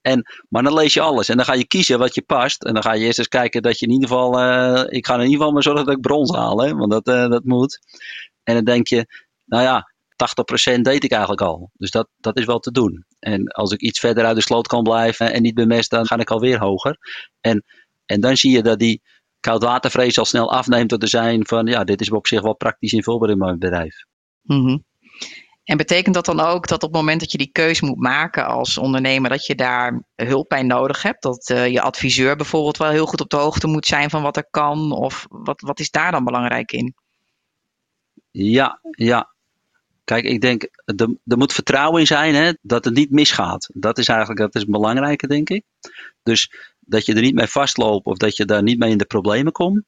En, 0.00 0.22
maar 0.48 0.62
dan 0.62 0.74
lees 0.74 0.94
je 0.94 1.00
alles 1.00 1.28
en 1.28 1.36
dan 1.36 1.44
ga 1.44 1.54
je 1.54 1.66
kiezen 1.66 1.98
wat 1.98 2.14
je 2.14 2.22
past. 2.22 2.64
En 2.64 2.74
dan 2.74 2.82
ga 2.82 2.92
je 2.92 3.04
eerst 3.04 3.18
eens 3.18 3.28
kijken 3.28 3.62
dat 3.62 3.78
je 3.78 3.86
in 3.86 3.92
ieder 3.92 4.08
geval, 4.08 4.40
uh, 4.40 4.84
ik 4.88 5.06
ga 5.06 5.14
in 5.14 5.20
ieder 5.20 5.36
geval 5.36 5.52
maar 5.52 5.62
zorgen 5.62 5.84
dat 5.84 5.94
ik 5.94 6.00
brons 6.00 6.34
haal, 6.34 6.60
hè, 6.60 6.74
want 6.74 6.90
dat, 6.90 7.04
dat 7.04 7.44
moet. 7.44 7.78
En 8.42 8.54
dan 8.54 8.64
denk 8.64 8.86
je, 8.86 9.06
nou 9.44 9.62
ja, 9.62 9.92
80% 10.76 10.80
deed 10.80 11.04
ik 11.04 11.10
eigenlijk 11.10 11.42
al. 11.42 11.70
Dus 11.74 11.90
dat, 11.90 12.08
dat 12.16 12.38
is 12.38 12.44
wel 12.44 12.58
te 12.58 12.70
doen. 12.70 13.06
En 13.18 13.46
als 13.46 13.72
ik 13.72 13.80
iets 13.80 13.98
verder 13.98 14.24
uit 14.24 14.36
de 14.36 14.42
sloot 14.42 14.66
kan 14.66 14.82
blijven 14.82 15.32
en 15.32 15.42
niet 15.42 15.54
bemest, 15.54 15.90
dan 15.90 16.06
ga 16.06 16.16
ik 16.16 16.30
alweer 16.30 16.58
hoger. 16.58 16.98
En, 17.40 17.64
en 18.06 18.20
dan 18.20 18.36
zie 18.36 18.52
je 18.52 18.62
dat 18.62 18.78
die 18.78 19.02
koudwatervrees 19.40 20.18
al 20.18 20.24
snel 20.24 20.52
afneemt 20.52 20.88
tot 20.88 21.02
er 21.02 21.08
zijn 21.08 21.46
van, 21.46 21.66
ja, 21.66 21.84
dit 21.84 22.00
is 22.00 22.10
op 22.10 22.26
zich 22.26 22.42
wel 22.42 22.56
praktisch 22.56 22.92
invulbaar 22.92 23.30
in 23.30 23.38
mijn 23.38 23.58
bedrijf. 23.58 24.04
Mm 24.48 24.84
En 25.64 25.76
betekent 25.76 26.14
dat 26.14 26.24
dan 26.24 26.40
ook 26.40 26.66
dat 26.66 26.82
op 26.82 26.88
het 26.88 27.00
moment 27.00 27.20
dat 27.20 27.32
je 27.32 27.38
die 27.38 27.52
keuze 27.52 27.84
moet 27.84 28.00
maken 28.00 28.46
als 28.46 28.78
ondernemer, 28.78 29.30
dat 29.30 29.46
je 29.46 29.54
daar 29.54 30.02
hulp 30.14 30.48
bij 30.48 30.62
nodig 30.62 31.02
hebt? 31.02 31.22
Dat 31.22 31.50
uh, 31.50 31.68
je 31.68 31.80
adviseur 31.80 32.36
bijvoorbeeld 32.36 32.76
wel 32.76 32.90
heel 32.90 33.06
goed 33.06 33.20
op 33.20 33.30
de 33.30 33.36
hoogte 33.36 33.66
moet 33.66 33.86
zijn 33.86 34.10
van 34.10 34.22
wat 34.22 34.36
er 34.36 34.48
kan? 34.50 34.92
Of 34.92 35.26
wat, 35.28 35.60
wat 35.60 35.80
is 35.80 35.90
daar 35.90 36.10
dan 36.10 36.24
belangrijk 36.24 36.72
in? 36.72 36.94
Ja, 38.30 38.80
ja. 38.90 39.32
Kijk, 40.04 40.24
ik 40.24 40.40
denk, 40.40 40.62
er, 40.84 41.16
er 41.26 41.36
moet 41.36 41.52
vertrouwen 41.52 42.00
in 42.00 42.06
zijn 42.06 42.34
hè, 42.34 42.52
dat 42.62 42.84
het 42.84 42.94
niet 42.94 43.10
misgaat. 43.10 43.70
Dat 43.74 43.98
is 43.98 44.08
eigenlijk 44.08 44.40
dat 44.40 44.54
is 44.54 44.60
het 44.60 44.70
belangrijke, 44.70 45.26
denk 45.26 45.50
ik. 45.50 45.64
Dus 46.22 46.52
dat 46.80 47.06
je 47.06 47.14
er 47.14 47.20
niet 47.20 47.34
mee 47.34 47.46
vastloopt 47.46 48.06
of 48.06 48.16
dat 48.16 48.36
je 48.36 48.44
daar 48.44 48.62
niet 48.62 48.78
mee 48.78 48.90
in 48.90 48.98
de 48.98 49.04
problemen 49.04 49.52
komt. 49.52 49.82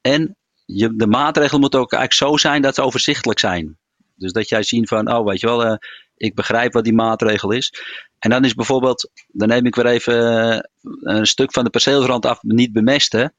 En 0.00 0.36
je, 0.64 0.96
de 0.96 1.06
maatregelen 1.06 1.60
moeten 1.60 1.80
ook 1.80 1.92
eigenlijk 1.92 2.32
zo 2.32 2.48
zijn 2.48 2.62
dat 2.62 2.74
ze 2.74 2.82
overzichtelijk 2.82 3.38
zijn. 3.38 3.78
Dus 4.20 4.32
dat 4.32 4.48
jij 4.48 4.62
ziet 4.62 4.88
van, 4.88 5.12
oh 5.12 5.26
weet 5.26 5.40
je 5.40 5.46
wel, 5.46 5.66
uh, 5.66 5.74
ik 6.16 6.34
begrijp 6.34 6.72
wat 6.72 6.84
die 6.84 6.94
maatregel 6.94 7.50
is. 7.50 7.72
En 8.18 8.30
dan 8.30 8.44
is 8.44 8.54
bijvoorbeeld, 8.54 9.10
dan 9.26 9.48
neem 9.48 9.66
ik 9.66 9.74
weer 9.74 9.86
even 9.86 10.14
uh, 10.14 10.60
een 11.00 11.26
stuk 11.26 11.52
van 11.52 11.64
de 11.64 11.70
perceelrand 11.70 12.26
af, 12.26 12.42
niet 12.42 12.72
bemesten. 12.72 13.34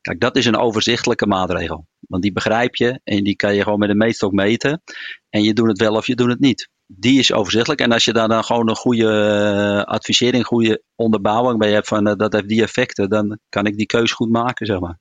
Kijk, 0.00 0.20
dat 0.20 0.36
is 0.36 0.46
een 0.46 0.56
overzichtelijke 0.56 1.26
maatregel. 1.26 1.86
Want 2.00 2.22
die 2.22 2.32
begrijp 2.32 2.74
je 2.74 3.00
en 3.04 3.24
die 3.24 3.36
kan 3.36 3.54
je 3.54 3.62
gewoon 3.62 3.78
met 3.78 3.88
een 3.88 3.96
meetstok 3.96 4.32
meten. 4.32 4.82
En 5.28 5.42
je 5.42 5.52
doet 5.52 5.68
het 5.68 5.78
wel 5.78 5.94
of 5.94 6.06
je 6.06 6.14
doet 6.14 6.30
het 6.30 6.40
niet. 6.40 6.68
Die 6.86 7.18
is 7.18 7.32
overzichtelijk. 7.32 7.80
En 7.80 7.92
als 7.92 8.04
je 8.04 8.12
daar 8.12 8.28
dan 8.28 8.44
gewoon 8.44 8.68
een 8.68 8.76
goede 8.76 9.04
uh, 9.04 9.82
advisering, 9.82 10.46
goede 10.46 10.82
onderbouwing 10.94 11.58
bij 11.58 11.72
hebt 11.72 11.88
van 11.88 12.04
dat 12.04 12.32
heeft 12.32 12.48
die 12.48 12.62
effecten, 12.62 13.08
dan 13.08 13.38
kan 13.48 13.66
ik 13.66 13.76
die 13.76 13.86
keuze 13.86 14.14
goed 14.14 14.30
maken, 14.30 14.66
zeg 14.66 14.80
maar. 14.80 14.98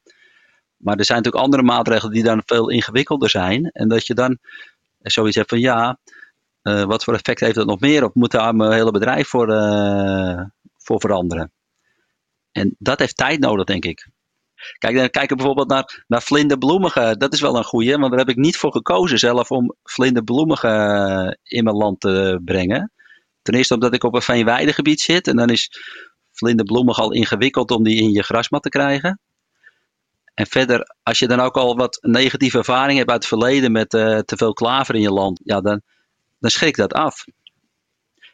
Maar 0.78 0.98
er 0.98 1.06
zijn 1.06 1.18
natuurlijk 1.18 1.46
andere 1.46 1.64
maatregelen 1.64 2.14
die 2.14 2.24
dan 2.24 2.42
veel 2.46 2.70
ingewikkelder 2.70 3.30
zijn. 3.30 3.70
En 3.72 3.88
dat 3.88 4.08
je 4.08 4.14
dan 4.14 4.38
zoiets 5.12 5.36
hebt 5.36 5.50
van 5.50 5.60
ja, 5.60 6.00
uh, 6.64 6.84
wat 6.84 7.04
voor 7.04 7.14
effect 7.14 7.40
heeft 7.40 7.56
dat 7.56 7.66
nog 7.66 7.80
meer? 7.80 8.04
Of 8.04 8.14
moet 8.14 8.32
daar 8.32 8.56
mijn 8.56 8.72
hele 8.72 8.92
bedrijf 8.92 9.28
voor, 9.28 9.48
voor 10.78 11.00
veranderen? 11.00 11.52
En 12.52 12.76
dat 12.80 13.00
heeft 13.00 13.18
tijd 13.18 13.40
nodig, 13.40 13.66
denk 13.66 13.86
ik. 13.86 14.10
Kijk, 14.78 14.96
dan 14.96 15.10
kijken 15.10 15.38
bijvoorbeeld 15.38 15.70
naar, 15.70 16.04
naar 16.08 16.22
vlinderbloemige. 16.22 17.16
Dat 17.18 17.34
is 17.34 17.42
wel 17.42 17.58
een 17.58 17.64
goeie, 17.64 17.98
want 17.98 18.10
daar 18.10 18.20
heb 18.20 18.30
ik 18.30 18.36
niet 18.36 18.58
voor 18.58 18.72
gekozen 18.72 19.20
zelf 19.20 19.52
om 19.52 19.76
vlinderbloemige 19.84 21.38
in 21.44 21.64
mijn 21.64 21.76
land 21.76 22.00
te 22.00 22.42
brengen. 22.46 22.92
Ten 23.42 23.54
eerste 23.54 23.74
omdat 23.74 23.94
ik 23.94 24.04
op 24.04 24.16
een 24.16 24.22
veenweidegebied 24.22 25.00
zit 25.00 25.28
en 25.28 25.36
dan 25.36 25.50
is 25.50 25.72
vlinderbloemig 26.32 27.00
al 27.00 27.12
ingewikkeld 27.12 27.72
om 27.72 27.84
die 27.84 28.02
in 28.02 28.12
je 28.12 28.24
grasmat 28.24 28.64
te 28.64 28.70
krijgen. 28.70 29.20
En 30.36 30.48
verder, 30.48 30.96
als 31.04 31.20
je 31.20 31.28
dan 31.28 31.40
ook 31.40 31.56
al 31.56 31.76
wat 31.76 31.98
negatieve 32.02 32.58
ervaring 32.58 32.98
hebt 32.98 33.10
uit 33.10 33.20
het 33.20 33.28
verleden 33.28 33.72
met 33.72 33.94
uh, 33.94 34.20
te 34.20 34.38
veel 34.38 34.54
klaver 34.54 34.96
in 34.96 35.02
je 35.02 35.12
land, 35.12 35.42
ja, 35.44 35.62
dan, 35.62 35.82
dan 36.40 36.50
schrik 36.50 36.76
dat 36.76 36.94
af. 36.94 37.24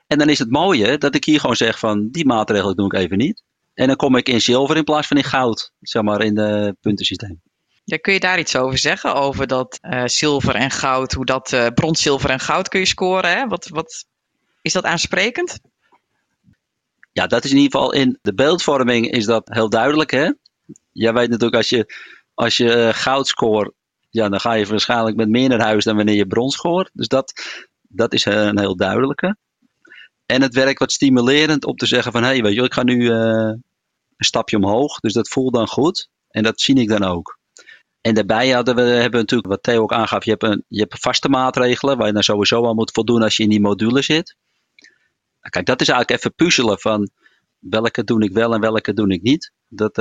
En 0.08 0.18
dan 0.18 0.30
is 0.30 0.40
het 0.40 0.50
mooie 0.50 0.98
dat 0.98 1.16
ik 1.16 1.26
hier 1.26 1.40
gewoon 1.40 1.56
zeg 1.56 1.80
van 1.80 2.10
die 2.10 2.26
maatregelen 2.26 2.76
doe 2.76 2.86
ik 2.86 2.94
even 2.94 3.18
niet. 3.18 3.44
En 3.74 3.88
dan 3.88 3.96
kom 3.96 4.16
ik 4.16 4.30
in 4.30 4.42
zilver 4.42 4.78
in 4.78 4.84
plaats 4.84 5.08
van 5.08 5.18
in 5.18 5.24
goud, 5.24 5.72
zeg 5.80 6.02
maar, 6.04 6.22
in 6.22 6.38
het 6.38 6.80
puntensysteem. 6.80 7.42
Ja, 7.84 7.98
kun 7.98 8.14
je 8.14 8.20
daar 8.20 8.40
iets 8.40 8.56
over 8.56 8.78
zeggen? 8.78 9.14
Over 9.14 9.48
dat 9.48 9.80
uh, 9.82 10.06
zilver 10.06 10.56
en 10.56 10.72
goud, 10.72 11.14
hoe 11.14 11.26
dat 11.26 11.52
uh, 11.52 11.68
brons, 11.68 12.02
zilver 12.02 12.30
en 12.30 12.40
goud 12.40 12.68
kun 12.68 12.80
je 12.80 12.86
scoren? 12.86 13.32
Hè? 13.32 13.48
Wat, 13.48 13.68
wat, 13.68 14.06
is 14.62 14.74
dat 14.74 14.84
aansprekend? 14.84 15.60
Ja, 17.12 17.28
dat 17.28 17.44
is 17.44 17.52
in 17.52 17.58
ieder 17.58 17.72
geval 17.72 17.94
in 17.94 18.20
de 18.22 18.34
beeldvorming 18.34 19.12
is 19.12 19.26
dat 19.26 19.50
heel 19.52 19.70
duidelijk. 19.70 20.12
Hè? 20.12 20.32
Jij 20.92 21.14
weet 21.14 21.30
natuurlijk, 21.30 21.56
als 21.56 21.70
je, 21.70 21.94
als 22.34 22.58
je 22.58 22.76
uh, 22.76 22.90
goud 22.94 23.28
scoort, 23.28 23.74
ja, 24.10 24.30
dan 24.30 24.40
ga 24.40 24.54
je 24.54 24.66
waarschijnlijk 24.66 25.16
met 25.16 25.30
meer 25.30 25.50
naar 25.50 25.62
huis 25.62 25.84
dan 25.84 25.96
wanneer 25.96 26.16
je 26.16 26.28
brons 26.28 26.54
scoort. 26.54 26.90
Dus 26.94 27.08
dat, 27.08 27.34
dat 27.82 28.14
is 28.14 28.26
een 28.26 28.60
heel 28.60 28.76
duidelijke. 28.76 29.38
En 30.26 30.42
het 30.42 30.54
werkt 30.54 30.80
wat 30.80 30.92
stimulerend 30.92 31.66
om 31.66 31.76
te 31.76 31.86
zeggen 31.86 32.12
van, 32.12 32.24
hé, 32.24 32.28
hey, 32.28 32.42
weet 32.42 32.54
je, 32.54 32.64
ik 32.64 32.74
ga 32.74 32.84
nu 32.84 33.10
een 33.10 33.64
stapje 34.18 34.58
omhoog. 34.58 35.00
Dus 35.00 35.14
dat 35.14 35.30
voelt 35.30 35.54
dan 35.54 35.68
goed. 35.68 36.10
En 36.30 36.44
dat 36.44 36.62
zie 36.62 36.76
ik 36.76 36.88
dan 36.88 37.04
ook. 37.04 37.40
En 38.02 38.14
daarbij 38.14 38.50
hadden 38.50 38.76
we, 38.76 38.82
hebben 38.82 39.12
we 39.12 39.18
natuurlijk, 39.18 39.50
wat 39.50 39.64
Theo 39.64 39.82
ook 39.82 39.94
aangaf, 39.94 40.26
je 40.26 40.32
hebt, 40.32 40.44
een, 40.44 40.64
je 40.68 40.80
hebt 40.80 41.00
vaste 41.00 41.30
maatregelen 41.30 41.98
waar 41.98 42.08
je 42.08 42.14
dan 42.14 42.24
sowieso 42.24 42.68
aan 42.68 42.76
moet 42.76 42.92
voldoen 42.92 43.22
als 43.22 43.38
je 43.38 43.44
in 43.44 43.50
die 43.50 43.62
module 43.62 44.02
zit. 44.02 44.36
Kijk, 45.50 45.66
dat 45.66 45.82
is 45.82 45.88
eigenlijk 45.88 46.20
even 46.20 46.36
puzzelen 46.36 46.80
van 46.80 47.10
welke 47.60 48.04
doe 48.04 48.24
ik 48.24 48.32
wel 48.32 48.54
en 48.54 48.62
welke 48.62 48.94
doe 48.94 49.14
ik 49.14 49.22
niet. 49.22 49.52
Dat, 49.68 49.98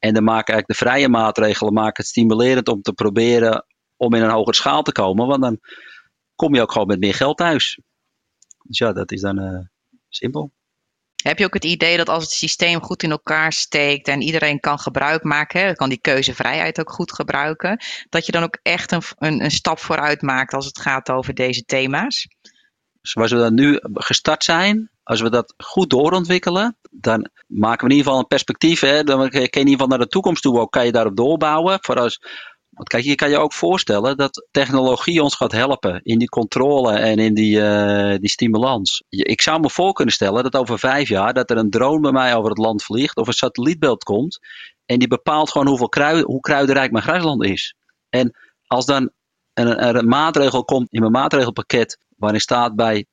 en 0.00 0.14
dan 0.14 0.24
maken 0.24 0.54
eigenlijk 0.54 0.66
de 0.66 0.86
vrije 0.86 1.08
maatregelen 1.08 1.72
maken 1.72 2.02
het 2.02 2.06
stimulerend 2.06 2.68
om 2.68 2.82
te 2.82 2.92
proberen 2.92 3.66
om 3.96 4.14
in 4.14 4.22
een 4.22 4.30
hogere 4.30 4.56
schaal 4.56 4.82
te 4.82 4.92
komen. 4.92 5.26
Want 5.26 5.42
dan 5.42 5.58
kom 6.34 6.54
je 6.54 6.62
ook 6.62 6.72
gewoon 6.72 6.86
met 6.86 7.00
meer 7.00 7.14
geld 7.14 7.36
thuis. 7.36 7.80
Dus 8.62 8.78
ja, 8.78 8.92
dat 8.92 9.12
is 9.12 9.20
dan 9.20 9.38
uh, 9.38 9.60
simpel. 10.08 10.52
Heb 11.22 11.38
je 11.38 11.44
ook 11.44 11.54
het 11.54 11.64
idee 11.64 11.96
dat 11.96 12.08
als 12.08 12.22
het 12.22 12.32
systeem 12.32 12.82
goed 12.82 13.02
in 13.02 13.10
elkaar 13.10 13.52
steekt 13.52 14.08
en 14.08 14.22
iedereen 14.22 14.60
kan 14.60 14.78
gebruik 14.78 15.22
maken, 15.22 15.60
hè, 15.60 15.72
kan 15.72 15.88
die 15.88 16.00
keuzevrijheid 16.00 16.80
ook 16.80 16.92
goed 16.92 17.12
gebruiken, 17.12 17.80
dat 18.08 18.26
je 18.26 18.32
dan 18.32 18.42
ook 18.42 18.58
echt 18.62 18.92
een, 18.92 19.02
een, 19.16 19.44
een 19.44 19.50
stap 19.50 19.78
vooruit 19.78 20.22
maakt 20.22 20.54
als 20.54 20.66
het 20.66 20.80
gaat 20.80 21.10
over 21.10 21.34
deze 21.34 21.64
thema's? 21.64 22.28
Zoals 23.02 23.30
we 23.30 23.38
dan 23.38 23.54
nu 23.54 23.78
gestart 23.82 24.44
zijn, 24.44 24.90
als 25.10 25.20
we 25.20 25.30
dat 25.30 25.54
goed 25.56 25.90
doorontwikkelen, 25.90 26.76
dan 26.90 27.30
maken 27.46 27.86
we 27.86 27.92
in 27.92 27.96
ieder 27.96 28.04
geval 28.04 28.18
een 28.18 28.26
perspectief. 28.26 28.80
Hè, 28.80 29.02
dan 29.04 29.28
kan 29.28 29.40
je 29.40 29.48
in 29.50 29.58
ieder 29.58 29.72
geval 29.72 29.86
naar 29.86 29.98
de 29.98 30.06
toekomst 30.06 30.42
toe 30.42 30.58
ook, 30.58 30.70
kan 30.70 30.86
je 30.86 30.92
daarop 30.92 31.16
doorbouwen. 31.16 31.78
Voor 31.80 32.00
als, 32.00 32.20
want 32.70 32.88
kijk, 32.88 33.04
je 33.04 33.14
kan 33.14 33.30
je 33.30 33.38
ook 33.38 33.52
voorstellen 33.52 34.16
dat 34.16 34.46
technologie 34.50 35.22
ons 35.22 35.34
gaat 35.34 35.52
helpen 35.52 36.00
in 36.02 36.18
die 36.18 36.28
controle 36.28 36.92
en 36.92 37.18
in 37.18 37.34
die, 37.34 37.56
uh, 37.56 38.16
die 38.16 38.28
stimulans. 38.28 39.02
Ik 39.08 39.40
zou 39.40 39.60
me 39.60 39.70
voor 39.70 39.92
kunnen 39.92 40.14
stellen 40.14 40.42
dat 40.42 40.56
over 40.56 40.78
vijf 40.78 41.08
jaar 41.08 41.32
dat 41.32 41.50
er 41.50 41.56
een 41.56 41.70
drone 41.70 42.00
bij 42.00 42.12
mij 42.12 42.34
over 42.34 42.50
het 42.50 42.58
land 42.58 42.82
vliegt 42.82 43.16
of 43.16 43.26
een 43.26 43.32
satellietbeeld 43.32 44.04
komt 44.04 44.38
en 44.86 44.98
die 44.98 45.08
bepaalt 45.08 45.50
gewoon 45.50 45.66
hoeveel 45.66 45.88
krui, 45.88 46.22
hoe 46.22 46.40
kruidenrijk 46.40 46.92
mijn 46.92 47.04
grasland 47.04 47.44
is. 47.44 47.74
En 48.08 48.36
als 48.66 48.86
dan 48.86 49.10
er 49.52 49.96
een 49.96 50.08
maatregel 50.08 50.64
komt 50.64 50.92
in 50.92 51.00
mijn 51.00 51.12
maatregelpakket 51.12 51.98
waarin 52.20 52.40
staat 52.40 52.76
bij 52.76 53.06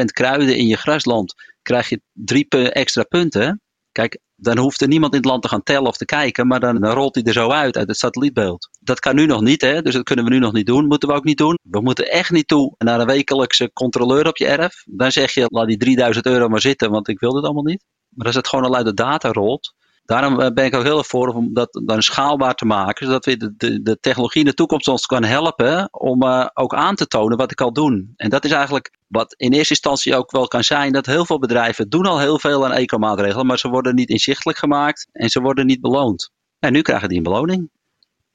10% 0.00 0.04
kruiden 0.04 0.56
in 0.56 0.66
je 0.66 0.76
grasland 0.76 1.34
krijg 1.62 1.88
je 1.88 2.00
drie 2.12 2.48
extra 2.48 3.02
punten. 3.02 3.60
Kijk, 3.92 4.20
dan 4.36 4.58
hoeft 4.58 4.80
er 4.80 4.88
niemand 4.88 5.12
in 5.12 5.18
het 5.18 5.28
land 5.28 5.42
te 5.42 5.48
gaan 5.48 5.62
tellen 5.62 5.88
of 5.88 5.96
te 5.96 6.04
kijken, 6.04 6.46
maar 6.46 6.60
dan, 6.60 6.86
rolt 6.86 7.14
hij 7.14 7.24
er 7.24 7.32
zo 7.32 7.50
uit 7.50 7.76
uit 7.76 7.88
het 7.88 7.96
satellietbeeld. 7.96 8.68
Dat 8.80 9.00
kan 9.00 9.14
nu 9.14 9.26
nog 9.26 9.40
niet, 9.40 9.60
hè? 9.60 9.82
dus 9.82 9.94
dat 9.94 10.02
kunnen 10.02 10.24
we 10.24 10.30
nu 10.30 10.38
nog 10.38 10.52
niet 10.52 10.66
doen. 10.66 10.86
Moeten 10.86 11.08
we 11.08 11.14
ook 11.14 11.24
niet 11.24 11.38
doen. 11.38 11.58
We 11.62 11.80
moeten 11.80 12.10
echt 12.10 12.30
niet 12.30 12.48
toe 12.48 12.74
naar 12.78 13.00
een 13.00 13.06
wekelijkse 13.06 13.70
controleur 13.72 14.26
op 14.26 14.36
je 14.36 14.46
erf. 14.46 14.82
Dan 14.84 15.12
zeg 15.12 15.34
je, 15.34 15.46
laat 15.48 15.66
die 15.66 15.76
3000 15.76 16.26
euro 16.26 16.48
maar 16.48 16.60
zitten, 16.60 16.90
want 16.90 17.08
ik 17.08 17.20
wil 17.20 17.32
dit 17.32 17.44
allemaal 17.44 17.62
niet. 17.62 17.84
Maar 18.08 18.26
als 18.26 18.34
het 18.34 18.48
gewoon 18.48 18.64
al 18.64 18.76
uit 18.76 18.86
de 18.86 18.94
data 18.94 19.32
rolt, 19.32 19.74
Daarom 20.04 20.40
eh, 20.40 20.52
ben 20.52 20.64
ik 20.64 20.74
ook 20.74 20.82
heel 20.82 20.98
erg 20.98 21.06
voor 21.06 21.28
om 21.28 21.54
dat 21.54 21.82
dan 21.84 22.02
schaalbaar 22.02 22.54
te 22.54 22.64
maken, 22.64 23.06
zodat 23.06 23.24
we 23.24 23.36
de, 23.36 23.54
de, 23.56 23.82
de 23.82 23.98
technologie 24.00 24.40
in 24.40 24.46
de 24.46 24.54
toekomst 24.54 24.88
ons 24.88 25.06
kan 25.06 25.24
helpen 25.24 25.88
om 25.92 26.22
uh, 26.22 26.46
ook 26.54 26.74
aan 26.74 26.94
te 26.94 27.06
tonen 27.06 27.36
wat 27.36 27.50
ik 27.50 27.60
al 27.60 27.72
doe. 27.72 28.06
En 28.16 28.30
dat 28.30 28.44
is 28.44 28.50
eigenlijk 28.50 28.90
wat 29.06 29.34
in 29.34 29.52
eerste 29.52 29.74
instantie 29.74 30.16
ook 30.16 30.30
wel 30.30 30.48
kan 30.48 30.64
zijn, 30.64 30.92
dat 30.92 31.06
heel 31.06 31.26
veel 31.26 31.38
bedrijven 31.38 31.88
doen 31.88 32.06
al 32.06 32.18
heel 32.18 32.38
veel 32.38 32.64
aan 32.64 32.72
eco-maatregelen, 32.72 33.46
maar 33.46 33.58
ze 33.58 33.68
worden 33.68 33.94
niet 33.94 34.08
inzichtelijk 34.08 34.58
gemaakt 34.58 35.08
en 35.12 35.28
ze 35.28 35.40
worden 35.40 35.66
niet 35.66 35.80
beloond. 35.80 36.30
En 36.58 36.72
nu 36.72 36.82
krijgen 36.82 37.08
die 37.08 37.16
een 37.16 37.22
beloning. 37.22 37.70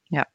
Ja. 0.04 0.30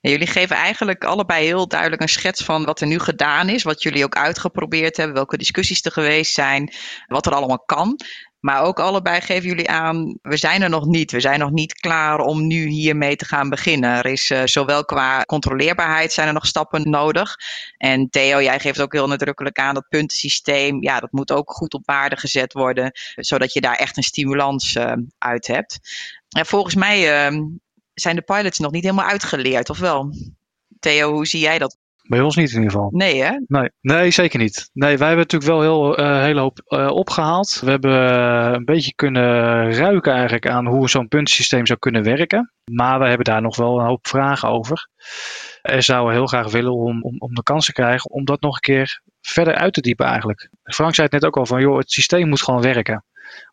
Ja, 0.00 0.10
jullie 0.10 0.26
geven 0.26 0.56
eigenlijk 0.56 1.04
allebei 1.04 1.44
heel 1.44 1.68
duidelijk 1.68 2.02
een 2.02 2.08
schets 2.08 2.44
van 2.44 2.64
wat 2.64 2.80
er 2.80 2.86
nu 2.86 2.98
gedaan 2.98 3.48
is, 3.48 3.62
wat 3.62 3.82
jullie 3.82 4.04
ook 4.04 4.16
uitgeprobeerd 4.16 4.96
hebben, 4.96 5.14
welke 5.14 5.36
discussies 5.36 5.84
er 5.84 5.92
geweest 5.92 6.34
zijn, 6.34 6.72
wat 7.06 7.26
er 7.26 7.34
allemaal 7.34 7.62
kan. 7.64 7.96
Maar 8.44 8.62
ook 8.62 8.80
allebei 8.80 9.20
geven 9.20 9.48
jullie 9.48 9.68
aan, 9.68 10.18
we 10.22 10.36
zijn 10.36 10.62
er 10.62 10.68
nog 10.68 10.86
niet. 10.86 11.10
We 11.10 11.20
zijn 11.20 11.38
nog 11.38 11.50
niet 11.50 11.74
klaar 11.74 12.18
om 12.18 12.46
nu 12.46 12.66
hiermee 12.66 13.16
te 13.16 13.24
gaan 13.24 13.48
beginnen. 13.48 13.90
Er 13.90 14.06
is 14.06 14.30
uh, 14.30 14.42
zowel 14.44 14.84
qua 14.84 15.22
controleerbaarheid 15.22 16.12
zijn 16.12 16.26
er 16.26 16.32
nog 16.32 16.46
stappen 16.46 16.90
nodig. 16.90 17.36
En 17.76 18.08
Theo, 18.10 18.42
jij 18.42 18.60
geeft 18.60 18.80
ook 18.80 18.92
heel 18.92 19.06
nadrukkelijk 19.06 19.58
aan 19.58 19.74
dat 19.74 19.88
puntensysteem. 19.88 20.82
Ja, 20.82 21.00
dat 21.00 21.12
moet 21.12 21.32
ook 21.32 21.50
goed 21.50 21.74
op 21.74 21.82
waarde 21.84 22.16
gezet 22.16 22.52
worden. 22.52 22.90
Zodat 23.14 23.52
je 23.52 23.60
daar 23.60 23.76
echt 23.76 23.96
een 23.96 24.02
stimulans 24.02 24.74
uh, 24.74 24.92
uit 25.18 25.46
hebt. 25.46 25.78
En 26.28 26.46
volgens 26.46 26.74
mij 26.74 27.30
uh, 27.30 27.40
zijn 27.94 28.16
de 28.16 28.22
pilots 28.22 28.58
nog 28.58 28.72
niet 28.72 28.84
helemaal 28.84 29.08
uitgeleerd, 29.08 29.70
of 29.70 29.78
wel? 29.78 30.14
Theo, 30.80 31.12
hoe 31.12 31.26
zie 31.26 31.40
jij 31.40 31.58
dat? 31.58 31.76
Bij 32.08 32.20
ons 32.20 32.36
niet 32.36 32.50
in 32.50 32.56
ieder 32.56 32.70
geval. 32.70 32.88
Nee, 32.92 33.22
hè? 33.22 33.30
Nee, 33.46 33.70
nee 33.80 34.10
zeker 34.10 34.38
niet. 34.38 34.70
Nee, 34.72 34.98
wij 34.98 35.08
hebben 35.08 35.26
natuurlijk 35.26 35.50
wel 35.50 35.60
heel 35.60 36.00
uh, 36.00 36.20
hele 36.20 36.40
hoop 36.40 36.62
uh, 36.68 36.90
opgehaald. 36.90 37.60
We 37.64 37.70
hebben 37.70 37.90
uh, 37.90 38.52
een 38.52 38.64
beetje 38.64 38.94
kunnen 38.94 39.72
ruiken 39.72 40.12
eigenlijk 40.12 40.48
aan 40.48 40.66
hoe 40.66 40.88
zo'n 40.88 41.08
puntensysteem 41.08 41.66
zou 41.66 41.78
kunnen 41.78 42.02
werken. 42.02 42.52
Maar 42.72 42.98
we 42.98 43.06
hebben 43.06 43.24
daar 43.24 43.42
nog 43.42 43.56
wel 43.56 43.78
een 43.78 43.86
hoop 43.86 44.06
vragen 44.06 44.48
over. 44.48 44.88
En 45.62 45.82
zouden 45.82 46.14
heel 46.14 46.26
graag 46.26 46.50
willen 46.50 46.72
om, 46.72 47.02
om, 47.02 47.16
om 47.18 47.34
de 47.34 47.42
kans 47.42 47.66
te 47.66 47.72
krijgen 47.72 48.10
om 48.10 48.24
dat 48.24 48.40
nog 48.40 48.54
een 48.54 48.60
keer 48.60 49.00
verder 49.20 49.54
uit 49.54 49.72
te 49.72 49.80
diepen 49.80 50.06
eigenlijk. 50.06 50.48
Frank 50.62 50.94
zei 50.94 51.08
het 51.10 51.20
net 51.20 51.24
ook 51.24 51.36
al 51.36 51.46
van, 51.46 51.60
joh, 51.60 51.78
het 51.78 51.90
systeem 51.90 52.28
moet 52.28 52.42
gewoon 52.42 52.62
werken. 52.62 53.04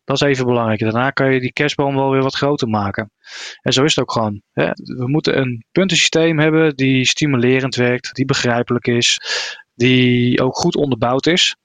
Dat 0.04 0.22
is 0.22 0.28
even 0.28 0.46
belangrijk. 0.46 0.80
Daarna 0.80 1.10
kan 1.10 1.32
je 1.32 1.40
die 1.40 1.52
kerstboom 1.52 1.94
wel 1.94 2.10
weer 2.10 2.22
wat 2.22 2.34
groter 2.34 2.68
maken. 2.68 3.10
En 3.62 3.72
zo 3.72 3.84
is 3.84 3.94
het 3.94 4.04
ook 4.04 4.12
gewoon. 4.12 4.42
Hè. 4.52 4.70
We 4.74 5.08
moeten 5.08 5.38
een 5.38 5.64
puntensysteem 5.72 6.38
hebben 6.38 6.76
die 6.76 7.04
stimulerend 7.04 7.74
werkt, 7.74 8.14
die 8.14 8.24
begrijpelijk 8.24 8.86
is, 8.86 9.20
die 9.74 10.42
ook 10.42 10.56
goed 10.56 10.76
onderbouwd 10.76 11.26
is. 11.26 11.56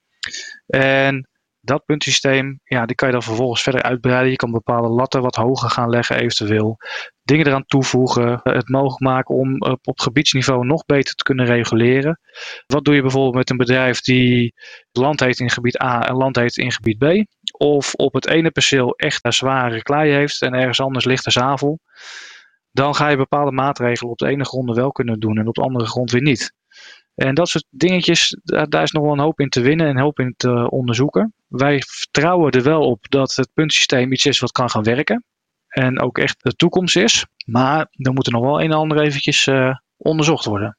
En 0.67 1.27
dat 1.67 1.85
puntensysteem, 1.85 2.59
ja, 2.63 2.85
die 2.85 2.95
kan 2.95 3.07
je 3.07 3.13
dan 3.13 3.23
vervolgens 3.23 3.61
verder 3.61 3.81
uitbreiden. 3.81 4.29
Je 4.31 4.35
kan 4.35 4.51
bepaalde 4.51 4.87
latten 4.89 5.21
wat 5.21 5.35
hoger 5.35 5.69
gaan 5.69 5.89
leggen 5.89 6.17
eventueel. 6.17 6.77
Dingen 7.23 7.47
eraan 7.47 7.65
toevoegen. 7.65 8.39
Het 8.43 8.69
mogelijk 8.69 9.01
maken 9.01 9.35
om 9.35 9.61
op, 9.61 9.79
op 9.87 9.99
gebiedsniveau 9.99 10.65
nog 10.65 10.85
beter 10.85 11.15
te 11.15 11.23
kunnen 11.23 11.45
reguleren. 11.45 12.19
Wat 12.67 12.85
doe 12.85 12.95
je 12.95 13.01
bijvoorbeeld 13.01 13.35
met 13.35 13.49
een 13.49 13.57
bedrijf 13.57 14.01
die 14.01 14.53
land 14.91 15.19
heeft 15.19 15.39
in 15.39 15.49
gebied 15.49 15.81
A 15.81 16.07
en 16.07 16.15
land 16.15 16.35
heeft 16.35 16.57
in 16.57 16.71
gebied 16.71 16.97
B? 16.97 17.05
Of 17.57 17.93
op 17.93 18.13
het 18.13 18.27
ene 18.27 18.51
perceel 18.51 18.95
echt 18.95 19.25
een 19.25 19.33
zware 19.33 19.81
klei 19.81 20.11
heeft 20.11 20.41
en 20.41 20.53
ergens 20.53 20.81
anders 20.81 21.05
lichte 21.05 21.31
zavel. 21.31 21.79
Dan 22.71 22.95
ga 22.95 23.07
je 23.07 23.17
bepaalde 23.17 23.51
maatregelen 23.51 24.11
op 24.11 24.17
de 24.17 24.27
ene 24.27 24.45
grond 24.45 24.75
wel 24.75 24.91
kunnen 24.91 25.19
doen 25.19 25.37
en 25.37 25.47
op 25.47 25.55
de 25.55 25.61
andere 25.61 25.85
grond 25.85 26.11
weer 26.11 26.21
niet. 26.21 26.53
En 27.17 27.35
dat 27.35 27.49
soort 27.49 27.65
dingetjes, 27.69 28.37
daar 28.43 28.83
is 28.83 28.91
nog 28.91 29.03
wel 29.03 29.11
een 29.11 29.19
hoop 29.19 29.39
in 29.39 29.49
te 29.49 29.61
winnen 29.61 29.87
en 29.87 29.95
een 29.95 30.01
hoop 30.01 30.19
in 30.19 30.33
te 30.37 30.69
onderzoeken. 30.69 31.33
Wij 31.47 31.83
vertrouwen 31.87 32.51
er 32.51 32.63
wel 32.63 32.81
op 32.81 33.05
dat 33.09 33.35
het 33.35 33.49
puntsysteem 33.53 34.11
iets 34.11 34.25
is 34.25 34.39
wat 34.39 34.51
kan 34.51 34.69
gaan 34.69 34.83
werken. 34.83 35.23
En 35.67 35.99
ook 35.99 36.17
echt 36.17 36.43
de 36.43 36.55
toekomst 36.55 36.95
is. 36.95 37.25
Maar 37.45 37.87
er 37.91 38.13
moet 38.13 38.25
er 38.25 38.31
nog 38.31 38.41
wel 38.41 38.61
een 38.61 38.71
en 38.71 38.77
ander 38.77 39.01
eventjes 39.01 39.45
uh, 39.45 39.75
onderzocht 39.97 40.45
worden. 40.45 40.77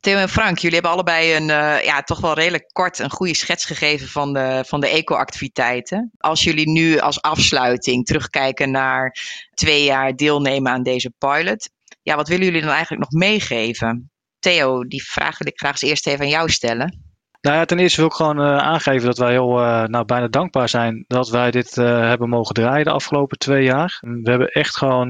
Theo 0.00 0.18
en 0.18 0.28
Frank, 0.28 0.58
jullie 0.58 0.74
hebben 0.74 0.92
allebei 0.92 1.34
een 1.34 1.48
uh, 1.48 1.84
ja, 1.84 2.02
toch 2.02 2.20
wel 2.20 2.34
redelijk 2.34 2.68
kort 2.72 2.98
een 2.98 3.10
goede 3.10 3.34
schets 3.34 3.64
gegeven 3.64 4.08
van 4.08 4.32
de, 4.32 4.64
van 4.66 4.80
de 4.80 4.88
eco-activiteiten. 4.88 6.12
Als 6.18 6.44
jullie 6.44 6.70
nu 6.70 6.98
als 6.98 7.22
afsluiting 7.22 8.04
terugkijken 8.04 8.70
naar 8.70 9.16
twee 9.54 9.84
jaar 9.84 10.16
deelnemen 10.16 10.72
aan 10.72 10.82
deze 10.82 11.12
pilot. 11.18 11.70
Ja, 12.02 12.16
wat 12.16 12.28
willen 12.28 12.44
jullie 12.44 12.60
dan 12.60 12.70
eigenlijk 12.70 13.10
nog 13.10 13.20
meegeven? 13.20 14.10
Theo, 14.38 14.84
die 14.84 15.04
vraag 15.04 15.38
wil 15.38 15.48
ik 15.48 15.58
graag 15.58 15.70
eens 15.70 15.82
eerst 15.82 16.06
even 16.06 16.20
aan 16.20 16.28
jou 16.28 16.50
stellen. 16.50 17.06
Nou 17.40 17.56
ja, 17.56 17.64
ten 17.64 17.78
eerste 17.78 18.00
wil 18.00 18.10
ik 18.10 18.16
gewoon 18.16 18.40
uh, 18.40 18.56
aangeven 18.56 19.06
dat 19.06 19.18
wij 19.18 19.30
heel 19.30 19.60
uh, 19.60 19.84
nou, 19.84 20.04
bijna 20.04 20.28
dankbaar 20.28 20.68
zijn 20.68 21.04
dat 21.06 21.28
wij 21.28 21.50
dit 21.50 21.76
uh, 21.76 21.86
hebben 22.00 22.28
mogen 22.28 22.54
draaien 22.54 22.84
de 22.84 22.90
afgelopen 22.90 23.38
twee 23.38 23.64
jaar. 23.64 23.98
We 24.00 24.30
hebben 24.30 24.48
echt 24.48 24.76
gewoon 24.76 25.08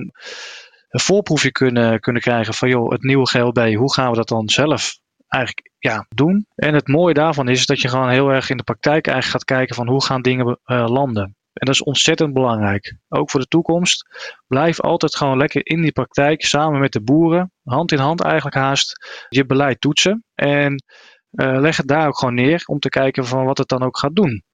een 0.89 1.01
voorproefje 1.01 1.53
kunnen, 1.53 2.01
kunnen 2.01 2.23
krijgen 2.23 2.55
van 2.55 2.69
joh, 2.69 2.91
het 2.91 3.03
nieuwe 3.03 3.29
GLB, 3.29 3.75
hoe 3.75 3.93
gaan 3.93 4.11
we 4.11 4.17
dat 4.17 4.29
dan 4.29 4.49
zelf 4.49 4.99
eigenlijk 5.29 5.71
ja, 5.79 6.07
doen? 6.09 6.47
En 6.55 6.75
het 6.75 6.89
mooie 6.89 7.15
daarvan 7.15 7.49
is 7.49 7.67
dat 7.67 7.81
je 7.81 7.89
gewoon 7.89 8.11
heel 8.11 8.29
erg 8.29 8.51
in 8.51 8.57
de 8.57 8.63
praktijk 8.63 9.07
eigenlijk 9.07 9.37
gaat 9.37 9.57
kijken 9.57 9.75
van 9.75 9.89
hoe 9.89 10.05
gaan 10.05 10.23
dingen 10.23 10.59
landen. 10.67 11.37
En 11.57 11.67
dat 11.67 11.75
is 11.75 11.83
ontzettend 11.83 12.33
belangrijk. 12.33 12.97
Ook 13.09 13.31
voor 13.31 13.41
de 13.41 13.47
toekomst. 13.47 14.07
Blijf 14.47 14.81
altijd 14.81 15.17
gewoon 15.17 15.37
lekker 15.39 15.67
in 15.67 15.83
die 15.83 15.93
praktijk 15.93 16.45
samen 16.45 16.81
met 16.81 16.93
de 16.93 17.03
boeren, 17.03 17.53
hand 17.65 17.93
in 17.93 17.99
hand 17.99 18.21
eigenlijk 18.21 18.57
haast, 18.57 19.07
je 19.29 19.47
beleid 19.47 19.81
toetsen. 19.81 20.25
En 20.35 20.85
uh, 21.31 21.61
leg 21.61 21.77
het 21.77 21.89
daar 21.89 22.07
ook 22.07 22.19
gewoon 22.19 22.35
neer 22.35 22.63
om 22.67 22.79
te 22.79 22.89
kijken 22.89 23.27
van 23.27 23.45
wat 23.45 23.59
het 23.59 23.69
dan 23.69 23.83
ook 23.83 23.99
gaat 23.99 24.15
doen. 24.15 24.45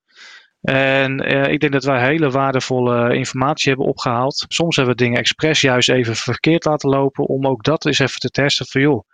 En 0.60 1.30
uh, 1.32 1.46
ik 1.46 1.60
denk 1.60 1.72
dat 1.72 1.84
wij 1.84 2.06
hele 2.06 2.30
waardevolle 2.30 3.14
informatie 3.14 3.68
hebben 3.68 3.86
opgehaald. 3.86 4.44
Soms 4.48 4.76
hebben 4.76 4.96
we 4.96 5.02
dingen 5.02 5.18
expres 5.18 5.60
juist 5.60 5.90
even 5.90 6.16
verkeerd 6.16 6.64
laten 6.64 6.90
lopen 6.90 7.26
om 7.26 7.46
ook 7.46 7.64
dat 7.64 7.86
eens 7.86 7.98
even 7.98 8.20
te 8.20 8.30
testen 8.30 8.66
van 8.66 8.80
joh, 8.80 9.04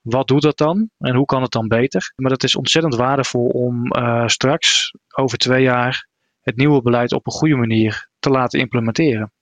wat 0.00 0.28
doet 0.28 0.42
dat 0.42 0.56
dan 0.56 0.90
en 0.98 1.14
hoe 1.14 1.24
kan 1.24 1.42
het 1.42 1.52
dan 1.52 1.68
beter? 1.68 2.12
Maar 2.16 2.30
dat 2.30 2.42
is 2.42 2.56
ontzettend 2.56 2.94
waardevol 2.94 3.46
om 3.46 3.96
uh, 3.96 4.26
straks 4.26 4.92
over 5.14 5.38
twee 5.38 5.62
jaar 5.62 6.06
het 6.46 6.56
nieuwe 6.56 6.82
beleid 6.82 7.12
op 7.12 7.26
een 7.26 7.32
goede 7.32 7.56
manier 7.56 8.08
te 8.18 8.30
laten 8.30 8.60
implementeren. 8.60 9.32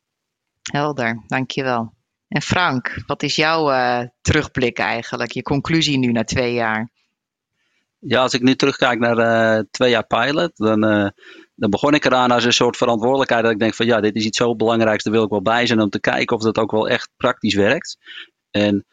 Helder, 0.62 1.24
dankjewel. 1.26 1.92
En 2.28 2.42
Frank, 2.42 3.02
wat 3.06 3.22
is 3.22 3.36
jouw 3.36 3.70
uh, 3.70 4.00
terugblik 4.20 4.78
eigenlijk, 4.78 5.30
je 5.30 5.42
conclusie 5.42 5.98
nu 5.98 6.12
na 6.12 6.24
twee 6.24 6.52
jaar? 6.52 6.90
Ja, 7.98 8.20
als 8.20 8.34
ik 8.34 8.42
nu 8.42 8.54
terugkijk 8.54 8.98
naar 8.98 9.18
uh, 9.18 9.62
twee 9.70 9.90
jaar 9.90 10.06
pilot, 10.06 10.56
dan, 10.56 10.84
uh, 10.84 11.08
dan 11.54 11.70
begon 11.70 11.94
ik 11.94 12.04
eraan 12.04 12.30
als 12.30 12.44
een 12.44 12.52
soort 12.52 12.76
verantwoordelijkheid. 12.76 13.42
Dat 13.42 13.52
ik 13.52 13.58
denk 13.58 13.74
van 13.74 13.86
ja, 13.86 14.00
dit 14.00 14.14
is 14.14 14.24
iets 14.24 14.38
zo 14.38 14.56
belangrijks, 14.56 15.04
daar 15.04 15.12
wil 15.12 15.24
ik 15.24 15.30
wel 15.30 15.42
bij 15.42 15.66
zijn 15.66 15.80
om 15.80 15.90
te 15.90 16.00
kijken 16.00 16.36
of 16.36 16.42
dat 16.42 16.58
ook 16.58 16.70
wel 16.70 16.88
echt 16.88 17.10
praktisch 17.16 17.54
werkt. 17.54 17.98
En 18.50 18.86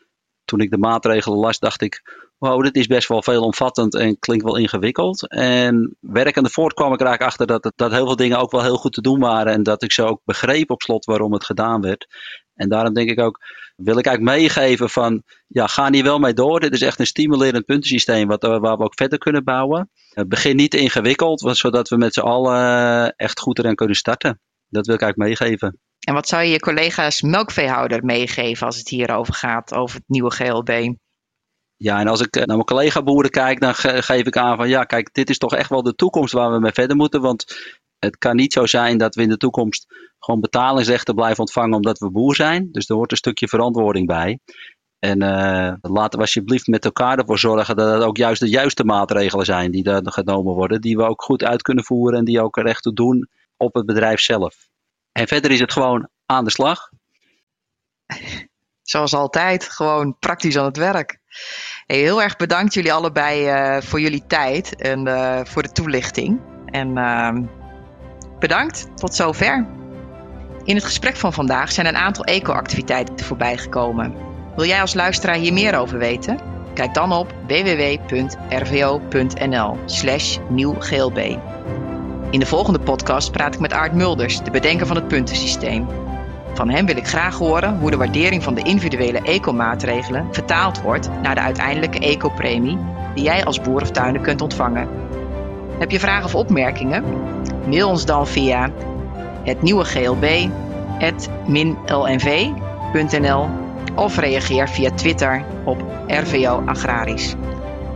toen 0.45 0.59
ik 0.59 0.69
de 0.69 0.77
maatregelen 0.77 1.39
las, 1.39 1.59
dacht 1.59 1.81
ik, 1.81 2.01
wow, 2.41 2.63
dit 2.63 2.75
is 2.75 2.87
best 2.87 3.07
wel 3.07 3.23
veelomvattend 3.23 3.95
en 3.95 4.19
klinkt 4.19 4.43
wel 4.43 4.57
ingewikkeld. 4.57 5.27
En 5.27 5.97
werkende 5.99 6.49
voort 6.49 6.73
kwam 6.73 6.93
ik 6.93 6.99
er 6.99 7.05
eigenlijk 7.05 7.31
achter 7.31 7.47
dat, 7.47 7.73
dat 7.75 7.91
heel 7.91 8.05
veel 8.05 8.15
dingen 8.15 8.39
ook 8.39 8.51
wel 8.51 8.63
heel 8.63 8.77
goed 8.77 8.93
te 8.93 9.01
doen 9.01 9.19
waren. 9.19 9.53
En 9.53 9.63
dat 9.63 9.83
ik 9.83 9.91
zo 9.91 10.05
ook 10.05 10.21
begreep 10.25 10.69
op 10.69 10.81
slot 10.81 11.05
waarom 11.05 11.33
het 11.33 11.45
gedaan 11.45 11.81
werd. 11.81 12.07
En 12.55 12.69
daarom 12.69 12.93
denk 12.93 13.09
ik 13.09 13.19
ook, 13.19 13.39
wil 13.75 13.97
ik 13.97 14.05
eigenlijk 14.05 14.37
meegeven 14.37 14.89
van, 14.89 15.23
ja, 15.47 15.67
ga 15.67 15.91
hier 15.91 16.03
wel 16.03 16.19
mee 16.19 16.33
door. 16.33 16.59
Dit 16.59 16.73
is 16.73 16.81
echt 16.81 16.99
een 16.99 17.05
stimulerend 17.05 17.65
puntensysteem 17.65 18.27
wat, 18.27 18.41
waar 18.41 18.77
we 18.77 18.83
ook 18.83 18.95
verder 18.95 19.17
kunnen 19.17 19.43
bouwen. 19.43 19.89
begin 20.27 20.55
niet 20.55 20.73
ingewikkeld, 20.73 21.57
zodat 21.57 21.89
we 21.89 21.97
met 21.97 22.13
z'n 22.13 22.19
allen 22.19 23.15
echt 23.15 23.39
goed 23.39 23.59
erin 23.59 23.75
kunnen 23.75 23.95
starten. 23.95 24.39
Dat 24.69 24.85
wil 24.85 24.95
ik 24.95 25.01
eigenlijk 25.01 25.39
meegeven. 25.39 25.79
En 25.99 26.13
wat 26.13 26.27
zou 26.27 26.43
je 26.43 26.51
je 26.51 26.59
collega's 26.59 27.21
melkveehouder 27.21 28.03
meegeven 28.03 28.65
als 28.65 28.77
het 28.77 28.89
hierover 28.89 29.33
gaat, 29.33 29.73
over 29.73 29.95
het 29.95 30.07
nieuwe 30.07 30.31
GLB? 30.31 30.93
Ja, 31.81 31.99
en 31.99 32.07
als 32.07 32.21
ik 32.21 32.35
naar 32.35 32.47
mijn 32.47 32.63
collega 32.63 33.03
boeren 33.03 33.31
kijk, 33.31 33.59
dan 33.59 33.75
geef 33.75 34.25
ik 34.25 34.37
aan 34.37 34.57
van 34.57 34.69
ja, 34.69 34.83
kijk, 34.83 35.13
dit 35.13 35.29
is 35.29 35.37
toch 35.37 35.55
echt 35.55 35.69
wel 35.69 35.83
de 35.83 35.95
toekomst 35.95 36.33
waar 36.33 36.51
we 36.51 36.59
mee 36.59 36.71
verder 36.71 36.95
moeten. 36.95 37.21
Want 37.21 37.45
het 37.99 38.17
kan 38.17 38.35
niet 38.35 38.53
zo 38.53 38.65
zijn 38.65 38.97
dat 38.97 39.15
we 39.15 39.21
in 39.21 39.29
de 39.29 39.37
toekomst 39.37 39.85
gewoon 40.19 40.41
betalingsrechten 40.41 41.15
blijven 41.15 41.39
ontvangen 41.39 41.75
omdat 41.75 41.99
we 41.99 42.11
boer 42.11 42.35
zijn. 42.35 42.71
Dus 42.71 42.89
er 42.89 42.95
hoort 42.95 43.11
een 43.11 43.17
stukje 43.17 43.47
verantwoording 43.47 44.07
bij. 44.07 44.39
En 44.99 45.23
uh, 45.23 45.73
laten 45.81 46.17
we 46.17 46.25
alsjeblieft 46.25 46.67
met 46.67 46.85
elkaar 46.85 47.17
ervoor 47.17 47.39
zorgen 47.39 47.75
dat 47.75 47.93
het 47.93 48.03
ook 48.03 48.17
juist 48.17 48.41
de 48.41 48.49
juiste 48.49 48.83
maatregelen 48.83 49.45
zijn 49.45 49.71
die 49.71 49.83
er 49.83 50.11
genomen 50.11 50.53
worden. 50.53 50.81
Die 50.81 50.97
we 50.97 51.03
ook 51.03 51.21
goed 51.21 51.43
uit 51.43 51.61
kunnen 51.61 51.83
voeren 51.83 52.19
en 52.19 52.25
die 52.25 52.41
ook 52.41 52.57
recht 52.57 52.83
toe 52.83 52.93
doen 52.93 53.29
op 53.57 53.73
het 53.73 53.85
bedrijf 53.85 54.19
zelf. 54.19 54.55
En 55.11 55.27
verder 55.27 55.51
is 55.51 55.59
het 55.59 55.71
gewoon 55.71 56.09
aan 56.25 56.43
de 56.43 56.51
slag. 56.51 56.89
Zoals 58.81 59.13
altijd, 59.13 59.63
gewoon 59.69 60.17
praktisch 60.19 60.57
aan 60.57 60.65
het 60.65 60.77
werk. 60.77 61.20
Heel 61.87 62.21
erg 62.21 62.35
bedankt 62.35 62.73
jullie 62.73 62.93
allebei 62.93 63.47
uh, 63.47 63.81
voor 63.81 64.01
jullie 64.01 64.23
tijd 64.27 64.75
en 64.75 65.07
uh, 65.07 65.39
voor 65.43 65.63
de 65.63 65.71
toelichting. 65.71 66.39
En 66.65 66.97
uh, 66.97 67.37
bedankt, 68.39 68.87
tot 68.95 69.15
zover. 69.15 69.67
In 70.63 70.75
het 70.75 70.85
gesprek 70.85 71.15
van 71.15 71.33
vandaag 71.33 71.71
zijn 71.71 71.87
een 71.87 71.97
aantal 71.97 72.23
eco-activiteiten 72.23 73.25
voorbij 73.25 73.57
gekomen. 73.57 74.15
Wil 74.55 74.65
jij 74.65 74.81
als 74.81 74.93
luisteraar 74.93 75.35
hier 75.35 75.53
meer 75.53 75.77
over 75.77 75.97
weten? 75.97 76.39
Kijk 76.73 76.93
dan 76.93 77.11
op 77.11 77.33
www.rvo.nl 77.47 78.19
slash. 79.85 80.37
In 82.29 82.39
de 82.39 82.45
volgende 82.45 82.79
podcast 82.79 83.31
praat 83.31 83.53
ik 83.53 83.59
met 83.59 83.73
Aart 83.73 83.93
Mulders, 83.93 84.43
de 84.43 84.51
bedenker 84.51 84.87
van 84.87 84.95
het 84.95 85.07
puntensysteem. 85.07 85.87
Van 86.61 86.69
hem 86.69 86.85
wil 86.85 86.97
ik 86.97 87.07
graag 87.07 87.37
horen 87.37 87.79
hoe 87.79 87.91
de 87.91 87.97
waardering 87.97 88.43
van 88.43 88.53
de 88.53 88.61
individuele 88.61 89.21
ecomaatregelen 89.21 90.27
vertaald 90.31 90.81
wordt 90.81 91.09
naar 91.21 91.35
de 91.35 91.41
uiteindelijke 91.41 91.99
ecopremie 91.99 92.77
die 93.15 93.23
jij 93.23 93.45
als 93.45 93.61
boer 93.61 93.81
of 93.81 93.91
tuinder 93.91 94.21
kunt 94.21 94.41
ontvangen. 94.41 94.87
Heb 95.79 95.91
je 95.91 95.99
vragen 95.99 96.25
of 96.25 96.35
opmerkingen? 96.35 97.03
Mail 97.67 97.89
ons 97.89 98.05
dan 98.05 98.27
via 98.27 98.71
het 99.43 99.61
nieuwe 99.61 99.83
glb 99.83 100.49
lnv.nl 101.79 103.49
of 103.95 104.17
reageer 104.17 104.69
via 104.69 104.91
Twitter 104.91 105.45
op 105.65 105.83
RVO 106.07 106.63
Agrarisch. 106.65 107.35